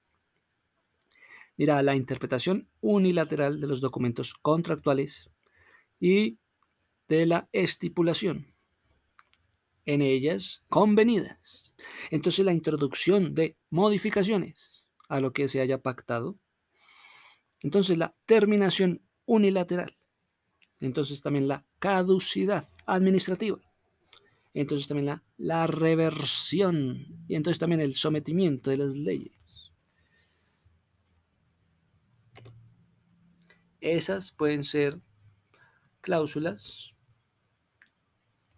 Mira, 1.58 1.82
la 1.82 1.96
interpretación 1.96 2.68
unilateral 2.82 3.62
de 3.62 3.68
los 3.68 3.82
documentos 3.82 4.34
contractuales 4.34 5.30
y 6.00 6.38
de 7.08 7.26
la 7.26 7.48
estipulación 7.52 8.54
en 9.86 10.02
ellas 10.02 10.64
convenidas. 10.68 11.74
Entonces 12.10 12.44
la 12.44 12.54
introducción 12.54 13.36
de 13.36 13.56
modificaciones 13.70 14.86
a 15.08 15.20
lo 15.20 15.32
que 15.32 15.48
se 15.48 15.62
haya 15.62 15.82
pactado. 15.82 16.38
Entonces 17.62 17.98
la 17.98 18.16
terminación 18.26 19.02
unilateral. 19.26 19.96
Entonces 20.80 21.22
también 21.22 21.48
la 21.48 21.66
caducidad 21.86 22.68
administrativa. 22.88 23.60
Entonces 24.56 24.88
también 24.88 25.22
la, 25.38 25.68
reversión. 25.68 27.06
Y 27.28 27.36
entonces 27.36 27.60
también 27.60 27.80
el 27.80 27.94
sometimiento 27.94 28.72
de 28.72 28.78
las 28.78 28.96
leyes. 28.96 29.72
Esas 33.80 34.32
pueden 34.32 34.64
ser 34.64 35.00
cláusulas 36.02 36.96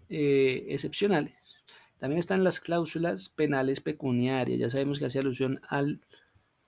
eh, 0.07 0.67
excepcionales. 0.69 1.65
También 1.97 2.19
están 2.19 2.45
las 2.45 2.61
cláusulas 2.61 3.27
penales 3.27 3.81
pecuniarias. 3.81 4.57
Ya 4.57 4.69
sabemos 4.69 4.99
que 4.99 5.05
hace 5.05 5.19
alusión 5.19 5.59
al, 5.67 5.99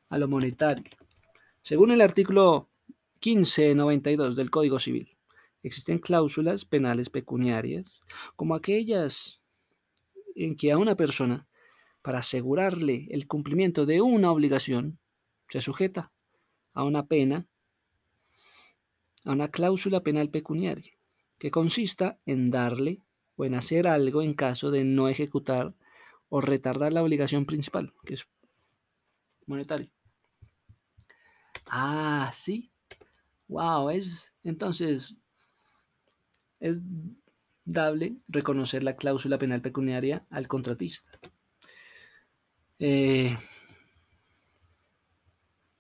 a 0.10 0.18
lo 0.18 0.28
monetario. 0.28 0.98
Según 1.62 1.92
el 1.92 2.02
artículo 2.02 2.68
1592 3.26 4.36
del 4.36 4.50
Código 4.50 4.78
Civil, 4.78 5.19
existen 5.64 6.00
cláusulas 6.00 6.66
penales 6.66 7.10
pecuniarias 7.10 8.02
como 8.36 8.56
aquellas 8.56 9.42
en 10.36 10.56
que 10.56 10.72
a 10.72 10.78
una 10.78 10.96
persona, 10.96 11.48
para 12.02 12.20
asegurarle 12.20 13.08
el 13.12 13.28
cumplimiento 13.28 13.86
de 13.86 14.02
una 14.02 14.32
obligación, 14.32 15.00
se 15.50 15.62
sujeta 15.62 16.14
a 16.74 16.84
una 16.84 17.08
pena 17.08 17.48
a 19.26 19.32
una 19.32 19.50
cláusula 19.50 20.02
penal 20.02 20.30
pecuniaria, 20.30 20.94
que 21.38 21.52
consista 21.52 22.20
en 22.26 22.52
darle 22.52 23.04
o 23.36 23.46
en 23.46 23.54
hacer 23.54 23.88
algo 23.88 24.22
en 24.22 24.34
caso 24.34 24.72
de 24.72 24.84
no 24.84 25.10
ejecutar 25.10 25.76
o 26.30 26.42
retardar 26.42 26.94
la 26.94 27.04
obligación 27.04 27.46
principal, 27.46 27.94
que 28.06 28.14
es 28.14 28.28
monetario. 29.46 29.92
Ah, 31.66 32.32
sí. 32.34 32.72
Wow, 33.48 33.90
es 33.90 34.34
entonces 34.44 35.16
es 36.60 36.82
dable 37.66 38.16
reconocer 38.28 38.84
la 38.84 38.96
cláusula 38.96 39.38
penal 39.38 39.62
pecuniaria 39.62 40.26
al 40.30 40.48
contratista. 40.48 41.20
Eh, 42.80 43.38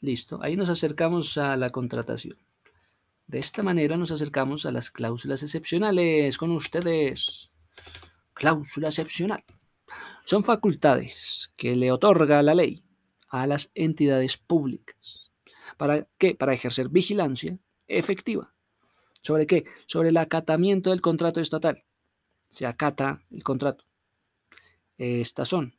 listo, 0.02 0.40
ahí 0.42 0.56
nos 0.56 0.70
acercamos 0.70 1.38
a 1.38 1.56
la 1.56 1.70
contratación. 1.70 2.38
De 3.28 3.40
esta 3.40 3.64
manera 3.64 3.96
nos 3.96 4.12
acercamos 4.12 4.66
a 4.66 4.72
las 4.72 4.90
cláusulas 4.90 5.44
excepcionales 5.44 6.38
con 6.38 6.52
ustedes. 6.52 7.52
Cláusula 8.34 8.88
excepcional. 8.88 9.44
Son 10.26 10.44
facultades 10.44 11.52
que 11.56 11.76
le 11.76 11.92
otorga 11.92 12.42
la 12.44 12.56
ley 12.56 12.84
a 13.30 13.48
las 13.48 13.72
entidades 13.76 14.38
públicas. 14.38 15.32
¿Para 15.78 16.08
qué? 16.18 16.36
Para 16.36 16.54
ejercer 16.54 16.90
vigilancia 16.90 17.60
efectiva. 17.88 18.54
¿Sobre 19.22 19.48
qué? 19.48 19.66
Sobre 19.86 20.10
el 20.10 20.18
acatamiento 20.18 20.90
del 20.90 21.02
contrato 21.02 21.42
estatal. 21.42 21.84
Se 22.50 22.66
acata 22.66 23.24
el 23.32 23.44
contrato. 23.44 23.86
Estas 24.98 25.48
son. 25.48 25.76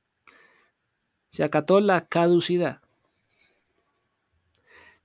Se 1.29 1.45
acató 1.45 1.81
la 1.81 2.07
caducidad. 2.07 2.81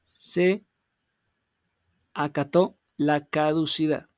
Se 0.04 0.63
acató 2.13 2.77
la 2.98 3.25
caducidad. 3.27 4.10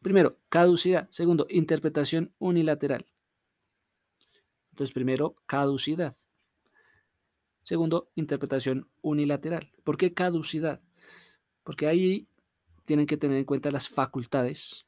Primero, 0.00 0.38
caducidad. 0.48 1.08
Segundo, 1.10 1.46
interpretación 1.50 2.32
unilateral. 2.38 3.06
Entonces, 4.70 4.94
primero, 4.94 5.36
caducidad. 5.46 6.14
Segundo, 7.62 8.10
interpretación 8.14 8.88
unilateral. 9.02 9.70
¿Por 9.84 9.96
qué 9.98 10.14
caducidad? 10.14 10.80
Porque 11.64 11.86
ahí 11.86 12.28
tienen 12.88 13.04
que 13.04 13.18
tener 13.18 13.36
en 13.36 13.44
cuenta 13.44 13.70
las 13.70 13.90
facultades 13.90 14.86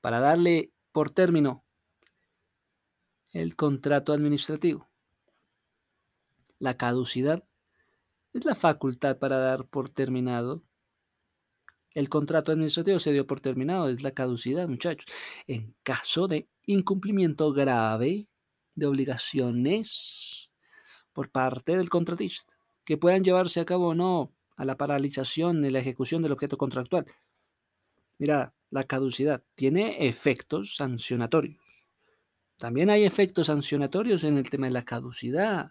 para 0.00 0.20
darle 0.20 0.72
por 0.92 1.10
término 1.10 1.64
el 3.32 3.56
contrato 3.56 4.12
administrativo. 4.12 4.88
La 6.60 6.74
caducidad 6.74 7.42
es 8.32 8.44
la 8.44 8.54
facultad 8.54 9.18
para 9.18 9.38
dar 9.38 9.66
por 9.66 9.88
terminado. 9.88 10.62
El 11.90 12.08
contrato 12.08 12.52
administrativo 12.52 13.00
se 13.00 13.12
dio 13.12 13.26
por 13.26 13.40
terminado, 13.40 13.88
es 13.88 14.04
la 14.04 14.12
caducidad, 14.12 14.68
muchachos. 14.68 15.12
En 15.48 15.74
caso 15.82 16.28
de 16.28 16.48
incumplimiento 16.66 17.52
grave 17.52 18.28
de 18.76 18.86
obligaciones 18.86 20.52
por 21.12 21.28
parte 21.28 21.76
del 21.76 21.90
contratista, 21.90 22.54
que 22.84 22.96
puedan 22.96 23.24
llevarse 23.24 23.58
a 23.58 23.64
cabo 23.64 23.88
o 23.88 23.94
no 23.96 24.35
a 24.56 24.64
la 24.64 24.76
paralización 24.76 25.62
de 25.62 25.70
la 25.70 25.78
ejecución 25.80 26.22
del 26.22 26.32
objeto 26.32 26.56
contractual. 26.58 27.06
Mira, 28.18 28.54
la 28.70 28.84
caducidad 28.84 29.42
tiene 29.54 30.06
efectos 30.08 30.76
sancionatorios. 30.76 31.88
También 32.56 32.88
hay 32.88 33.04
efectos 33.04 33.48
sancionatorios 33.48 34.24
en 34.24 34.38
el 34.38 34.48
tema 34.48 34.66
de 34.66 34.72
la 34.72 34.84
caducidad 34.84 35.70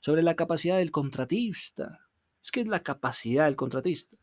sobre 0.00 0.22
la 0.22 0.34
capacidad 0.34 0.78
del 0.78 0.90
contratista. 0.90 2.00
Es 2.42 2.50
que 2.50 2.60
es 2.62 2.66
la 2.66 2.82
capacidad 2.82 3.44
del 3.44 3.56
contratista, 3.56 4.16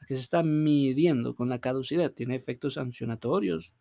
la 0.00 0.06
que 0.06 0.14
se 0.14 0.22
está 0.22 0.42
midiendo 0.42 1.34
con 1.34 1.48
la 1.48 1.60
caducidad, 1.60 2.10
tiene 2.12 2.34
efectos 2.36 2.74
sancionatorios. 2.74 3.74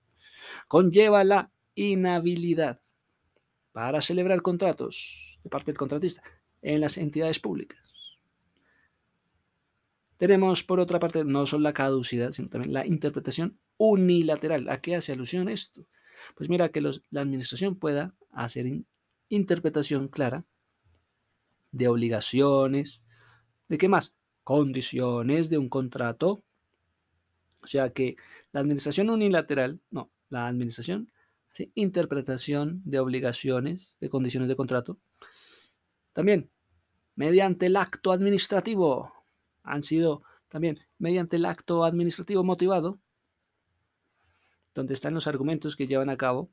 Conlleva 0.67 1.23
la 1.23 1.51
inhabilidad 1.75 2.81
para 3.71 4.01
celebrar 4.01 4.41
contratos 4.41 5.39
de 5.43 5.49
parte 5.49 5.71
del 5.71 5.77
contratista 5.77 6.21
en 6.61 6.81
las 6.81 6.97
entidades 6.97 7.39
públicas. 7.39 7.90
Tenemos, 10.21 10.63
por 10.63 10.79
otra 10.79 10.99
parte, 10.99 11.25
no 11.25 11.47
solo 11.47 11.63
la 11.63 11.73
caducidad, 11.73 12.29
sino 12.29 12.47
también 12.47 12.73
la 12.73 12.85
interpretación 12.85 13.57
unilateral. 13.77 14.69
¿A 14.69 14.79
qué 14.79 14.95
hace 14.95 15.13
alusión 15.13 15.49
esto? 15.49 15.87
Pues 16.35 16.47
mira, 16.47 16.69
que 16.69 16.79
la 16.79 17.21
administración 17.21 17.75
pueda 17.75 18.13
hacer 18.29 18.67
interpretación 19.29 20.09
clara 20.09 20.45
de 21.71 21.87
obligaciones, 21.87 23.01
¿de 23.67 23.79
qué 23.79 23.89
más? 23.89 24.13
Condiciones 24.43 25.49
de 25.49 25.57
un 25.57 25.69
contrato. 25.69 26.43
O 27.63 27.65
sea 27.65 27.89
que 27.89 28.15
la 28.51 28.59
administración 28.59 29.09
unilateral, 29.09 29.81
no, 29.89 30.11
la 30.29 30.45
administración 30.45 31.11
hace 31.51 31.71
interpretación 31.73 32.83
de 32.85 32.99
obligaciones, 32.99 33.97
de 33.99 34.09
condiciones 34.11 34.49
de 34.49 34.55
contrato. 34.55 34.99
También, 36.13 36.51
mediante 37.15 37.65
el 37.65 37.75
acto 37.75 38.11
administrativo, 38.11 39.20
han 39.63 39.81
sido 39.81 40.23
también 40.47 40.79
mediante 40.97 41.37
el 41.37 41.45
acto 41.45 41.83
administrativo 41.83 42.43
motivado, 42.43 42.99
donde 44.73 44.93
están 44.93 45.13
los 45.13 45.27
argumentos 45.27 45.75
que 45.75 45.87
llevan 45.87 46.09
a 46.09 46.17
cabo 46.17 46.49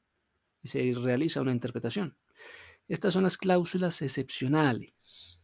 y 0.61 0.69
se 0.69 0.93
realiza 0.95 1.41
una 1.41 1.53
interpretación. 1.53 2.17
Estas 2.89 3.13
son 3.13 3.25
las 3.25 3.37
cláusulas 3.37 4.01
excepcionales, 4.03 5.41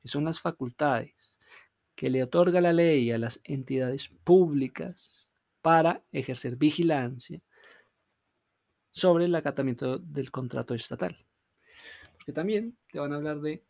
que 0.00 0.08
son 0.08 0.24
las 0.24 0.40
facultades 0.40 1.40
que 1.94 2.10
le 2.10 2.22
otorga 2.22 2.60
la 2.60 2.72
ley 2.72 3.10
a 3.10 3.18
las 3.18 3.40
entidades 3.44 4.08
públicas 4.08 5.30
para 5.62 6.04
ejercer 6.12 6.56
vigilancia 6.56 7.40
sobre 8.90 9.24
el 9.24 9.34
acatamiento 9.34 9.98
del 9.98 10.30
contrato 10.30 10.74
estatal. 10.74 11.24
Porque 12.12 12.32
también 12.32 12.76
te 12.90 12.98
van 12.98 13.12
a 13.12 13.16
hablar 13.16 13.40
de 13.40 13.64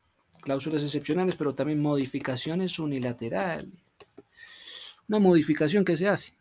cláusulas 0.44 0.83
excepcionales, 0.83 1.35
pero 1.37 1.54
también 1.54 1.80
modificaciones 1.80 2.78
unilaterales. 2.78 3.83
Una 5.09 5.18
modificación 5.18 5.85
que 5.85 5.96
se 5.96 6.09
hace 6.09 6.35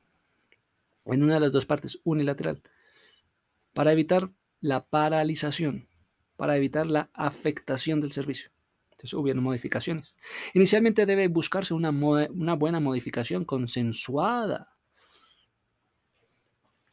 en 1.06 1.24
una 1.24 1.36
de 1.36 1.40
las 1.40 1.52
dos 1.52 1.66
partes, 1.66 2.00
unilateral, 2.04 2.62
para 3.74 3.92
evitar 3.92 4.30
la 4.62 4.86
paralización 4.86 5.88
para 6.36 6.58
evitar 6.58 6.88
la 6.88 7.10
afectación 7.14 8.02
del 8.02 8.12
servicio. 8.12 8.52
Entonces 8.92 9.14
hubieron 9.14 9.44
modificaciones. 9.44 10.16
Inicialmente 10.54 11.06
debe 11.06 11.28
buscarse 11.28 11.74
una, 11.74 11.90
una 11.90 12.56
buena 12.56 12.80
modificación 12.80 13.46
consensuada. 13.46 14.76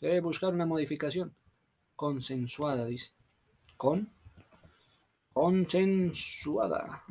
debe 0.00 0.20
buscar 0.20 0.54
una 0.54 0.66
modificación 0.66 1.34
consensuada, 1.96 2.86
dice. 2.86 3.10
Con 3.76 4.12
consensuada. 5.40 7.02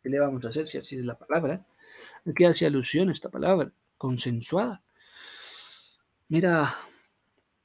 ¿Qué 0.00 0.08
le 0.08 0.20
vamos 0.20 0.44
a 0.44 0.50
hacer 0.50 0.68
si 0.68 0.78
así 0.78 0.94
es 0.94 1.04
la 1.04 1.18
palabra? 1.18 1.66
¿A 2.24 2.32
qué 2.32 2.46
hace 2.46 2.64
alusión 2.64 3.10
esta 3.10 3.28
palabra? 3.28 3.72
Consensuada. 3.98 4.84
Mira, 6.28 6.76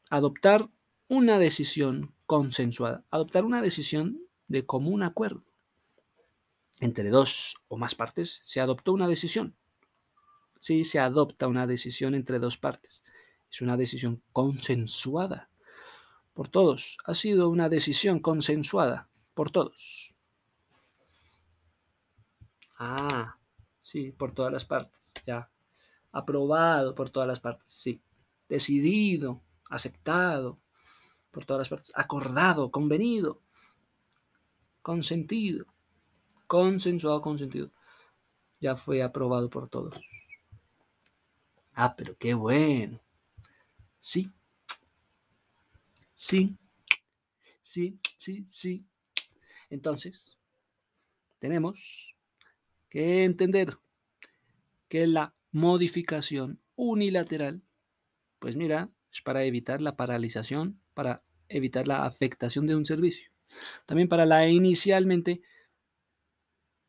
adoptar 0.10 0.70
una 1.08 1.38
decisión 1.38 2.16
consensuada, 2.26 3.06
adoptar 3.12 3.46
una 3.46 3.62
decisión 3.62 4.22
de 4.48 4.66
común 4.66 5.04
acuerdo. 5.04 5.44
Entre 6.80 7.12
dos 7.12 7.58
o 7.68 7.78
más 7.78 7.94
partes 7.94 8.40
se 8.44 8.60
adoptó 8.60 8.92
una 8.92 9.08
decisión. 9.08 9.56
si 10.60 10.84
se 10.84 10.98
adopta 10.98 11.48
una 11.48 11.68
decisión 11.68 12.16
entre 12.16 12.40
dos 12.40 12.58
partes. 12.58 13.04
Es 13.52 13.62
una 13.62 13.78
decisión 13.78 14.24
consensuada 14.34 15.49
por 16.40 16.48
todos. 16.48 16.98
Ha 17.04 17.14
sido 17.16 17.50
una 17.50 17.68
decisión 17.68 18.20
consensuada 18.20 19.10
por 19.34 19.52
todos. 19.52 20.16
Ah, 22.78 23.36
sí, 23.82 24.14
por 24.14 24.32
todas 24.32 24.50
las 24.50 24.64
partes, 24.64 25.12
ya. 25.28 25.52
Aprobado 26.14 26.96
por 26.96 27.10
todas 27.10 27.28
las 27.28 27.42
partes, 27.42 27.68
sí. 27.70 28.02
Decidido, 28.48 29.42
aceptado 29.70 30.58
por 31.30 31.44
todas 31.44 31.60
las 31.60 31.68
partes. 31.68 31.92
Acordado, 31.94 32.72
convenido, 32.72 33.42
consentido, 34.82 35.66
consensuado, 36.48 37.20
consentido. 37.20 37.70
Ya 38.62 38.78
fue 38.78 39.04
aprobado 39.04 39.50
por 39.50 39.68
todos. 39.68 40.00
Ah, 41.74 41.94
pero 41.98 42.16
qué 42.18 42.34
bueno. 42.34 43.02
Sí. 44.00 44.32
Sí. 46.22 46.58
Sí, 47.62 47.98
sí, 48.18 48.46
sí. 48.50 48.86
Entonces, 49.70 50.38
tenemos 51.40 52.18
que 52.90 53.24
entender 53.24 53.78
que 54.90 55.08
la 55.08 55.34
modificación 55.54 56.60
unilateral, 56.76 57.64
pues 58.40 58.58
mira, 58.58 58.90
es 59.14 59.22
para 59.22 59.46
evitar 59.46 59.80
la 59.80 59.96
paralización, 59.96 60.82
para 60.94 61.24
evitar 61.48 61.88
la 61.88 62.04
afectación 62.04 62.68
de 62.68 62.76
un 62.76 62.86
servicio. 62.86 63.32
También 63.86 64.10
para 64.10 64.26
la 64.26 64.46
inicialmente 64.50 65.42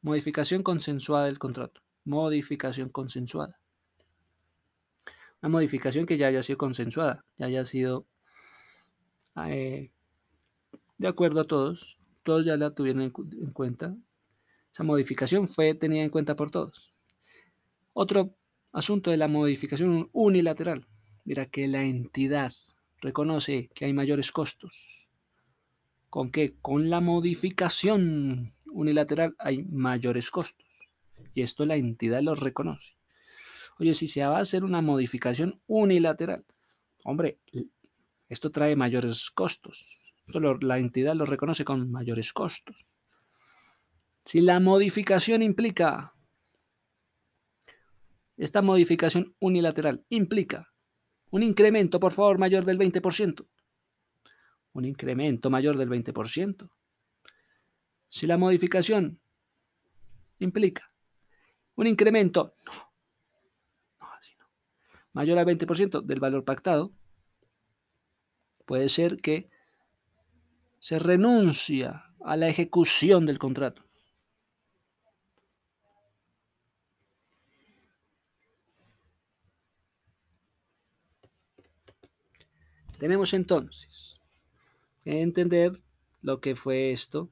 modificación 0.03 0.65
consensuada 0.65 1.27
del 1.27 1.39
contrato. 1.39 1.83
Modificación 2.03 2.89
consensuada. 2.89 3.61
Una 5.41 5.51
modificación 5.51 6.05
que 6.05 6.19
ya 6.19 6.27
haya 6.27 6.43
sido 6.43 6.59
consensuada, 6.59 7.25
ya 7.37 7.47
haya 7.47 7.65
sido 7.65 8.09
eh, 9.49 9.91
de 10.99 11.09
acuerdo 11.09 11.41
a 11.41 11.45
todos, 11.45 11.99
todos 12.25 12.45
ya 12.45 12.57
la 12.57 12.75
tuvieron 12.75 13.03
en 13.03 13.53
cuenta. 13.53 13.97
Esa 14.73 14.85
modificación 14.85 15.49
fue 15.49 15.75
tenida 15.75 16.03
en 16.03 16.11
cuenta 16.11 16.37
por 16.37 16.51
todos. 16.51 16.93
Otro 17.93 18.35
asunto 18.73 19.11
de 19.11 19.17
la 19.17 19.29
modificación 19.29 20.09
unilateral. 20.13 20.87
Mira 21.25 21.47
que 21.47 21.67
la 21.69 21.83
entidad 21.83 22.53
reconoce 23.01 23.69
que 23.75 23.87
hay 23.87 23.93
mayores 23.93 24.33
costos. 24.33 25.11
¿Con 26.09 26.31
qué? 26.31 26.57
Con 26.61 26.91
la 26.91 27.01
modificación 27.01 28.55
unilateral 28.67 29.35
hay 29.39 29.65
mayores 29.65 30.31
costos. 30.31 30.67
Y 31.33 31.43
esto 31.43 31.67
la 31.67 31.77
entidad 31.77 32.23
lo 32.23 32.35
reconoce. 32.35 32.97
Oye, 33.79 33.95
si 33.95 34.09
se 34.09 34.25
va 34.25 34.39
a 34.39 34.43
hacer 34.43 34.65
una 34.65 34.83
modificación 34.83 35.61
unilateral, 35.67 36.45
hombre, 37.05 37.39
esto 38.31 38.51
trae 38.51 38.77
mayores 38.77 39.31
costos. 39.31 39.99
la 40.61 40.79
entidad 40.79 41.15
lo 41.17 41.27
reconoce 41.27 41.65
con 41.65 41.91
mayores 41.91 42.33
costos. 42.33 42.87
Si 44.25 44.41
la 44.41 44.61
modificación 44.61 45.43
implica, 45.43 46.15
esta 48.37 48.63
modificación 48.63 49.35
unilateral 49.41 50.07
implica 50.09 50.73
un 51.31 51.43
incremento, 51.43 51.99
por 51.99 52.13
favor, 52.13 52.39
mayor 52.39 52.65
del 52.65 52.79
20%. 52.79 53.49
Un 54.75 54.85
incremento 54.85 55.51
mayor 55.51 55.77
del 55.77 55.89
20%. 55.89 56.71
Si 58.09 58.27
la 58.29 58.39
modificación 58.39 59.21
implica 60.39 60.93
un 61.75 61.89
incremento 61.89 62.55
mayor 65.13 65.39
al 65.39 65.47
20% 65.47 66.03
del 66.03 66.21
valor 66.21 66.45
pactado, 66.45 66.93
puede 68.71 68.89
ser 68.89 69.17
que 69.21 69.51
se 70.79 71.01
renuncia 71.01 72.05
a 72.25 72.37
la 72.37 72.47
ejecución 72.47 73.27
del 73.27 73.37
contrato. 73.37 73.83
Tenemos 83.01 83.35
entonces 83.35 84.21
que 85.03 85.21
entender 85.21 85.83
lo 86.23 86.41
que 86.41 86.55
fue 86.55 86.93
esto. 86.93 87.29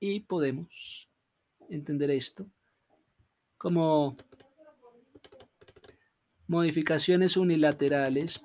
Y 0.00 0.20
podemos 0.22 1.08
entender 1.68 2.10
esto 2.10 2.50
como 3.58 4.16
modificaciones 6.48 7.36
unilaterales, 7.36 8.42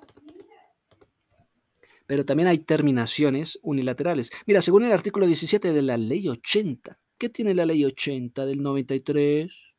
pero 2.06 2.24
también 2.24 2.48
hay 2.48 2.58
terminaciones 2.58 3.58
unilaterales. 3.62 4.30
Mira, 4.46 4.60
según 4.60 4.84
el 4.84 4.92
artículo 4.92 5.26
17 5.26 5.72
de 5.72 5.82
la 5.82 5.96
ley 5.96 6.28
80, 6.28 6.98
¿qué 7.16 7.28
tiene 7.28 7.54
la 7.54 7.66
ley 7.66 7.84
80 7.84 8.44
del 8.44 8.62
93? 8.62 9.76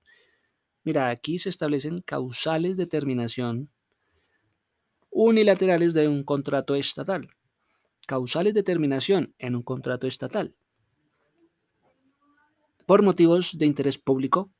Mira, 0.83 1.09
aquí 1.09 1.37
se 1.37 1.49
establecen 1.49 2.01
causales 2.01 2.77
de 2.77 2.87
terminación 2.87 3.69
unilaterales 5.09 5.93
de 5.93 6.07
un 6.07 6.23
contrato 6.23 6.75
estatal. 6.75 7.29
Causales 8.07 8.53
de 8.53 8.63
terminación 8.63 9.33
en 9.37 9.55
un 9.55 9.63
contrato 9.63 10.07
estatal. 10.07 10.55
Por 12.85 13.03
motivos 13.03 13.57
de 13.57 13.65
interés 13.65 13.97
público, 13.97 14.51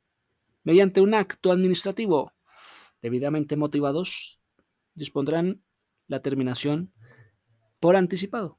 mediante 0.63 1.01
un 1.01 1.13
acto 1.13 1.51
administrativo 1.51 2.31
debidamente 3.03 3.57
motivados, 3.57 4.39
dispondrán 4.95 5.61
la 6.07 6.21
terminación 6.21 6.93
por 7.79 7.97
anticipado. 7.97 8.57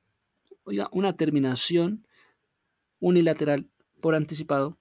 Oiga, 0.64 0.88
una 0.92 1.16
terminación 1.16 2.06
unilateral 3.00 3.70
por 4.00 4.14
anticipado 4.14 4.78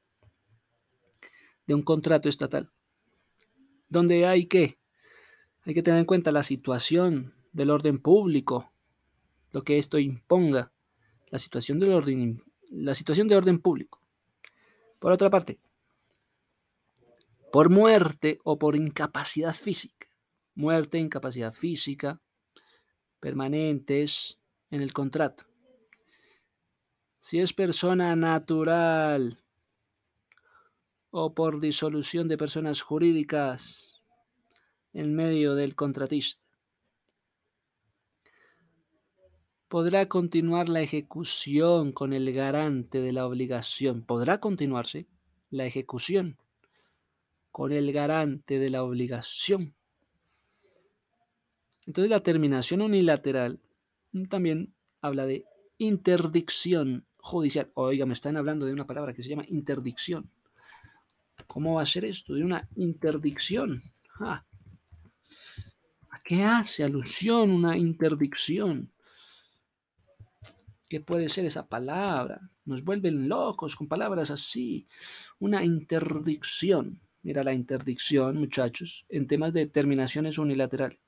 de 1.65 1.73
un 1.73 1.81
contrato 1.81 2.27
estatal, 2.27 2.71
donde 3.87 4.25
hay 4.27 4.47
que, 4.47 4.77
hay 5.61 5.73
que 5.73 5.81
tener 5.81 6.01
en 6.01 6.05
cuenta 6.05 6.33
la 6.33 6.43
situación 6.43 7.33
del 7.53 7.69
orden 7.69 7.99
público, 7.99 8.73
lo 9.51 9.63
que 9.63 9.77
esto 9.77 9.97
imponga, 9.97 10.73
la 11.31 11.39
situación 11.39 11.79
del 11.79 11.93
orden, 11.93 12.43
la 12.69 12.93
situación 12.93 13.29
de 13.29 13.37
orden 13.37 13.59
público. 13.59 14.01
Por 14.99 15.13
otra 15.13 15.29
parte, 15.29 15.59
por 17.53 17.69
muerte 17.69 18.39
o 18.43 18.57
por 18.57 18.75
incapacidad 18.75 19.53
física. 19.53 20.07
Muerte, 20.55 20.97
incapacidad 20.97 21.53
física, 21.53 22.19
permanentes 23.19 24.41
en 24.71 24.81
el 24.81 24.91
contrato. 24.91 25.43
Si 27.19 27.39
es 27.39 27.53
persona 27.53 28.15
natural 28.15 29.43
o 31.11 31.35
por 31.35 31.59
disolución 31.59 32.27
de 32.27 32.39
personas 32.39 32.81
jurídicas 32.81 34.01
en 34.91 35.13
medio 35.13 35.53
del 35.53 35.75
contratista. 35.75 36.43
Podrá 39.67 40.07
continuar 40.07 40.69
la 40.69 40.81
ejecución 40.81 41.91
con 41.91 42.13
el 42.13 42.33
garante 42.33 42.99
de 42.99 43.13
la 43.13 43.27
obligación. 43.27 44.03
Podrá 44.03 44.39
continuarse 44.39 45.05
la 45.51 45.65
ejecución 45.65 46.39
con 47.53 47.71
el 47.71 47.93
garante 47.93 48.57
de 48.57 48.71
la 48.71 48.83
obligación. 48.83 49.75
Entonces 51.85 52.09
la 52.09 52.23
terminación 52.23 52.81
unilateral 52.81 53.59
también 54.27 54.73
habla 55.01 55.27
de 55.27 55.45
interdicción 55.77 57.05
judicial. 57.17 57.69
Oiga, 57.75 58.07
me 58.07 58.13
están 58.13 58.37
hablando 58.37 58.65
de 58.65 58.73
una 58.73 58.87
palabra 58.87 59.13
que 59.13 59.21
se 59.21 59.29
llama 59.29 59.45
interdicción. 59.47 60.31
¿Cómo 61.45 61.75
va 61.75 61.83
a 61.83 61.85
ser 61.85 62.05
esto? 62.05 62.33
De 62.33 62.43
una 62.43 62.67
interdicción. 62.75 63.83
Ah. 64.19 64.43
¿A 66.09 66.23
qué 66.23 66.43
hace 66.43 66.83
alusión 66.83 67.51
una 67.51 67.77
interdicción? 67.77 68.91
¿Qué 70.89 71.01
puede 71.01 71.29
ser 71.29 71.45
esa 71.45 71.67
palabra? 71.67 72.49
Nos 72.65 72.83
vuelven 72.83 73.29
locos 73.29 73.75
con 73.75 73.87
palabras 73.87 74.31
así. 74.31 74.87
Una 75.37 75.63
interdicción. 75.63 76.99
Mira 77.23 77.43
la 77.43 77.53
interdicción, 77.53 78.37
muchachos, 78.37 79.05
en 79.09 79.27
temas 79.27 79.53
de 79.53 79.65
terminaciones 79.65 80.37
unilaterales. 80.37 80.99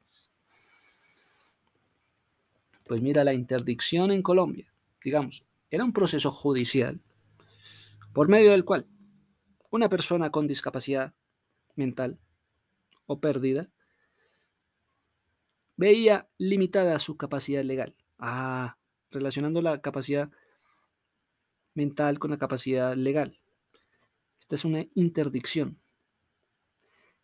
Pues 2.87 3.01
mira, 3.01 3.23
la 3.23 3.33
interdicción 3.33 4.11
en 4.11 4.21
Colombia, 4.21 4.71
digamos, 5.03 5.43
era 5.69 5.83
un 5.83 5.91
proceso 5.91 6.31
judicial 6.31 7.01
por 8.13 8.29
medio 8.29 8.51
del 8.51 8.63
cual 8.63 8.87
una 9.71 9.89
persona 9.89 10.29
con 10.29 10.47
discapacidad 10.47 11.13
mental 11.75 12.21
o 13.07 13.19
pérdida 13.19 13.69
veía 15.75 16.29
limitada 16.37 16.97
su 16.99 17.17
capacidad 17.17 17.63
legal. 17.63 17.93
Ah, 18.19 18.77
relacionando 19.11 19.61
la 19.61 19.81
capacidad 19.81 20.29
mental 21.73 22.19
con 22.19 22.31
la 22.31 22.37
capacidad 22.37 22.95
legal. 22.95 23.37
Esta 24.39 24.55
es 24.55 24.63
una 24.63 24.85
interdicción. 24.93 25.81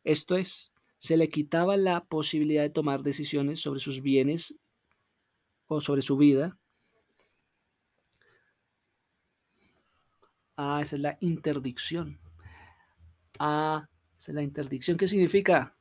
Esto 0.04 0.36
es, 0.36 0.72
se 0.98 1.18
le 1.18 1.30
quitaba 1.30 1.78
la 1.78 2.06
posibilidad 2.06 2.64
de 2.64 2.70
tomar 2.70 3.04
decisiones 3.04 3.60
sobre 3.60 3.80
sus 3.80 4.02
bienes 4.02 4.56
o 5.68 5.82
sobre 5.82 6.02
su 6.02 6.18
vida. 6.18 6.58
Ah, 10.58 10.80
esa 10.82 10.96
es 10.96 11.02
la 11.02 11.18
interdicción. 11.22 12.20
Ah, 13.40 13.88
esa 14.16 14.32
es 14.32 14.36
la 14.36 14.44
interdicción. 14.44 14.98
¿Qué 14.98 15.08
significa? 15.08 15.76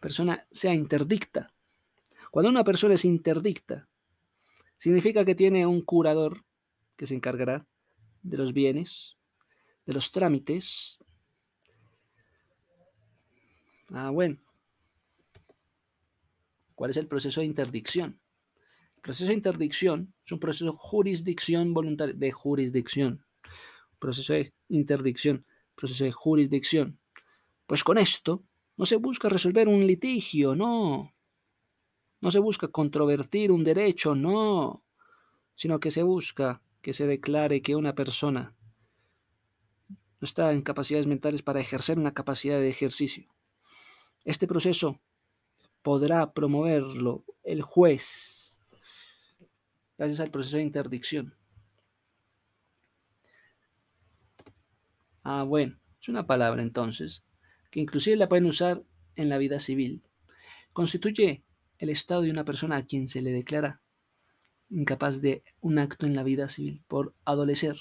Persona 0.00 0.46
sea 0.50 0.74
interdicta. 0.74 1.54
Cuando 2.30 2.50
una 2.50 2.64
persona 2.64 2.94
es 2.94 3.04
interdicta, 3.04 3.88
significa 4.76 5.24
que 5.24 5.34
tiene 5.34 5.64
un 5.64 5.80
curador 5.80 6.44
que 6.96 7.06
se 7.06 7.14
encargará 7.14 7.66
de 8.22 8.36
los 8.36 8.52
bienes, 8.52 9.16
de 9.86 9.94
los 9.94 10.12
trámites. 10.12 11.02
Ah, 13.92 14.10
bueno. 14.10 14.38
¿Cuál 16.74 16.90
es 16.90 16.96
el 16.96 17.06
proceso 17.06 17.40
de 17.40 17.46
interdicción? 17.46 18.20
El 18.96 19.02
proceso 19.02 19.28
de 19.28 19.34
interdicción 19.34 20.14
es 20.24 20.32
un 20.32 20.40
proceso 20.40 20.66
de 20.66 20.72
jurisdicción 20.76 21.72
voluntaria, 21.72 22.14
de 22.14 22.32
jurisdicción. 22.32 23.24
Proceso 23.98 24.34
de 24.34 24.52
interdicción, 24.68 25.46
proceso 25.74 26.04
de 26.04 26.12
jurisdicción. 26.12 26.98
Pues 27.66 27.82
con 27.82 27.98
esto 27.98 28.44
no 28.76 28.84
se 28.84 28.96
busca 28.96 29.28
resolver 29.28 29.68
un 29.68 29.86
litigio, 29.86 30.54
no. 30.54 31.14
No 32.20 32.30
se 32.30 32.38
busca 32.40 32.68
controvertir 32.68 33.52
un 33.52 33.64
derecho, 33.64 34.14
no. 34.14 34.82
Sino 35.54 35.80
que 35.80 35.90
se 35.90 36.02
busca 36.02 36.60
que 36.82 36.92
se 36.92 37.06
declare 37.06 37.62
que 37.62 37.74
una 37.74 37.94
persona 37.94 38.54
no 39.88 40.24
está 40.24 40.52
en 40.52 40.62
capacidades 40.62 41.06
mentales 41.06 41.42
para 41.42 41.60
ejercer 41.60 41.98
una 41.98 42.12
capacidad 42.12 42.58
de 42.58 42.68
ejercicio. 42.68 43.35
Este 44.26 44.48
proceso 44.48 45.00
podrá 45.82 46.32
promoverlo 46.32 47.24
el 47.44 47.62
juez 47.62 48.60
gracias 49.96 50.18
al 50.18 50.32
proceso 50.32 50.56
de 50.56 50.64
interdicción. 50.64 51.32
Ah, 55.22 55.44
bueno, 55.44 55.78
es 56.00 56.08
una 56.08 56.26
palabra 56.26 56.62
entonces 56.62 57.24
que 57.70 57.78
inclusive 57.78 58.16
la 58.16 58.28
pueden 58.28 58.46
usar 58.46 58.82
en 59.14 59.28
la 59.28 59.38
vida 59.38 59.60
civil. 59.60 60.02
Constituye 60.72 61.44
el 61.78 61.88
estado 61.88 62.22
de 62.22 62.32
una 62.32 62.44
persona 62.44 62.78
a 62.78 62.84
quien 62.84 63.06
se 63.06 63.22
le 63.22 63.30
declara 63.30 63.80
incapaz 64.70 65.20
de 65.20 65.44
un 65.60 65.78
acto 65.78 66.04
en 66.04 66.16
la 66.16 66.24
vida 66.24 66.48
civil 66.48 66.82
por 66.88 67.14
adolecer 67.24 67.78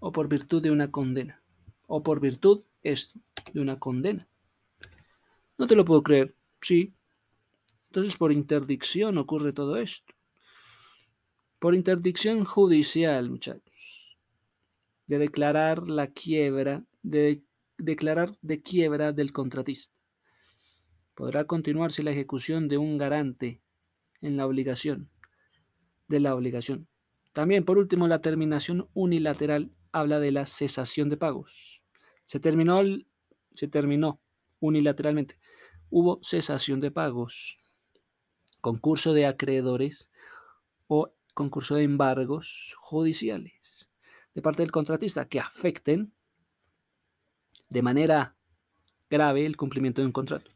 o 0.00 0.10
por 0.10 0.28
virtud 0.28 0.62
de 0.62 0.70
una 0.70 0.90
condena 0.90 1.42
o 1.86 2.02
por 2.02 2.20
virtud 2.20 2.62
esto 2.92 3.20
de 3.52 3.60
una 3.60 3.78
condena. 3.78 4.28
No 5.58 5.66
te 5.66 5.76
lo 5.76 5.84
puedo 5.84 6.02
creer, 6.02 6.34
sí. 6.60 6.94
Entonces 7.86 8.16
por 8.16 8.32
interdicción 8.32 9.18
ocurre 9.18 9.52
todo 9.52 9.76
esto. 9.76 10.14
Por 11.58 11.74
interdicción 11.74 12.44
judicial, 12.44 13.30
muchachos. 13.30 14.18
De 15.06 15.18
declarar 15.18 15.88
la 15.88 16.08
quiebra, 16.08 16.84
de 17.02 17.42
declarar 17.78 18.30
de 18.42 18.60
quiebra 18.60 19.12
del 19.12 19.32
contratista. 19.32 19.94
Podrá 21.14 21.46
continuarse 21.46 22.02
la 22.02 22.10
ejecución 22.10 22.68
de 22.68 22.76
un 22.76 22.98
garante 22.98 23.62
en 24.20 24.36
la 24.36 24.46
obligación, 24.46 25.10
de 26.08 26.20
la 26.20 26.34
obligación. 26.34 26.88
También, 27.32 27.64
por 27.64 27.78
último, 27.78 28.06
la 28.08 28.20
terminación 28.20 28.88
unilateral 28.92 29.72
habla 29.92 30.20
de 30.20 30.32
la 30.32 30.44
cesación 30.44 31.08
de 31.08 31.16
pagos. 31.16 31.85
Se 32.26 32.38
terminó, 32.38 32.82
se 33.54 33.68
terminó 33.68 34.20
unilateralmente. 34.60 35.38
Hubo 35.88 36.18
cesación 36.22 36.80
de 36.80 36.90
pagos, 36.90 37.58
concurso 38.60 39.14
de 39.14 39.24
acreedores 39.24 40.10
o 40.86 41.14
concurso 41.32 41.76
de 41.76 41.84
embargos 41.84 42.74
judiciales 42.78 43.90
de 44.36 44.42
parte 44.42 44.62
del 44.62 44.70
contratista 44.70 45.26
que 45.26 45.40
afecten 45.40 46.12
de 47.70 47.80
manera 47.80 48.36
grave 49.08 49.46
el 49.46 49.56
cumplimiento 49.56 50.02
de 50.02 50.06
un 50.06 50.12
contrato. 50.12 50.50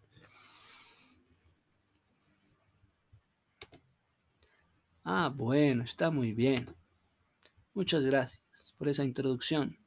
Ah, 5.02 5.32
bueno, 5.34 5.82
está 5.82 6.10
muy 6.10 6.34
bien. 6.34 6.66
Muchas 7.72 8.04
gracias 8.04 8.74
por 8.76 8.90
esa 8.90 9.02
introducción. 9.02 9.79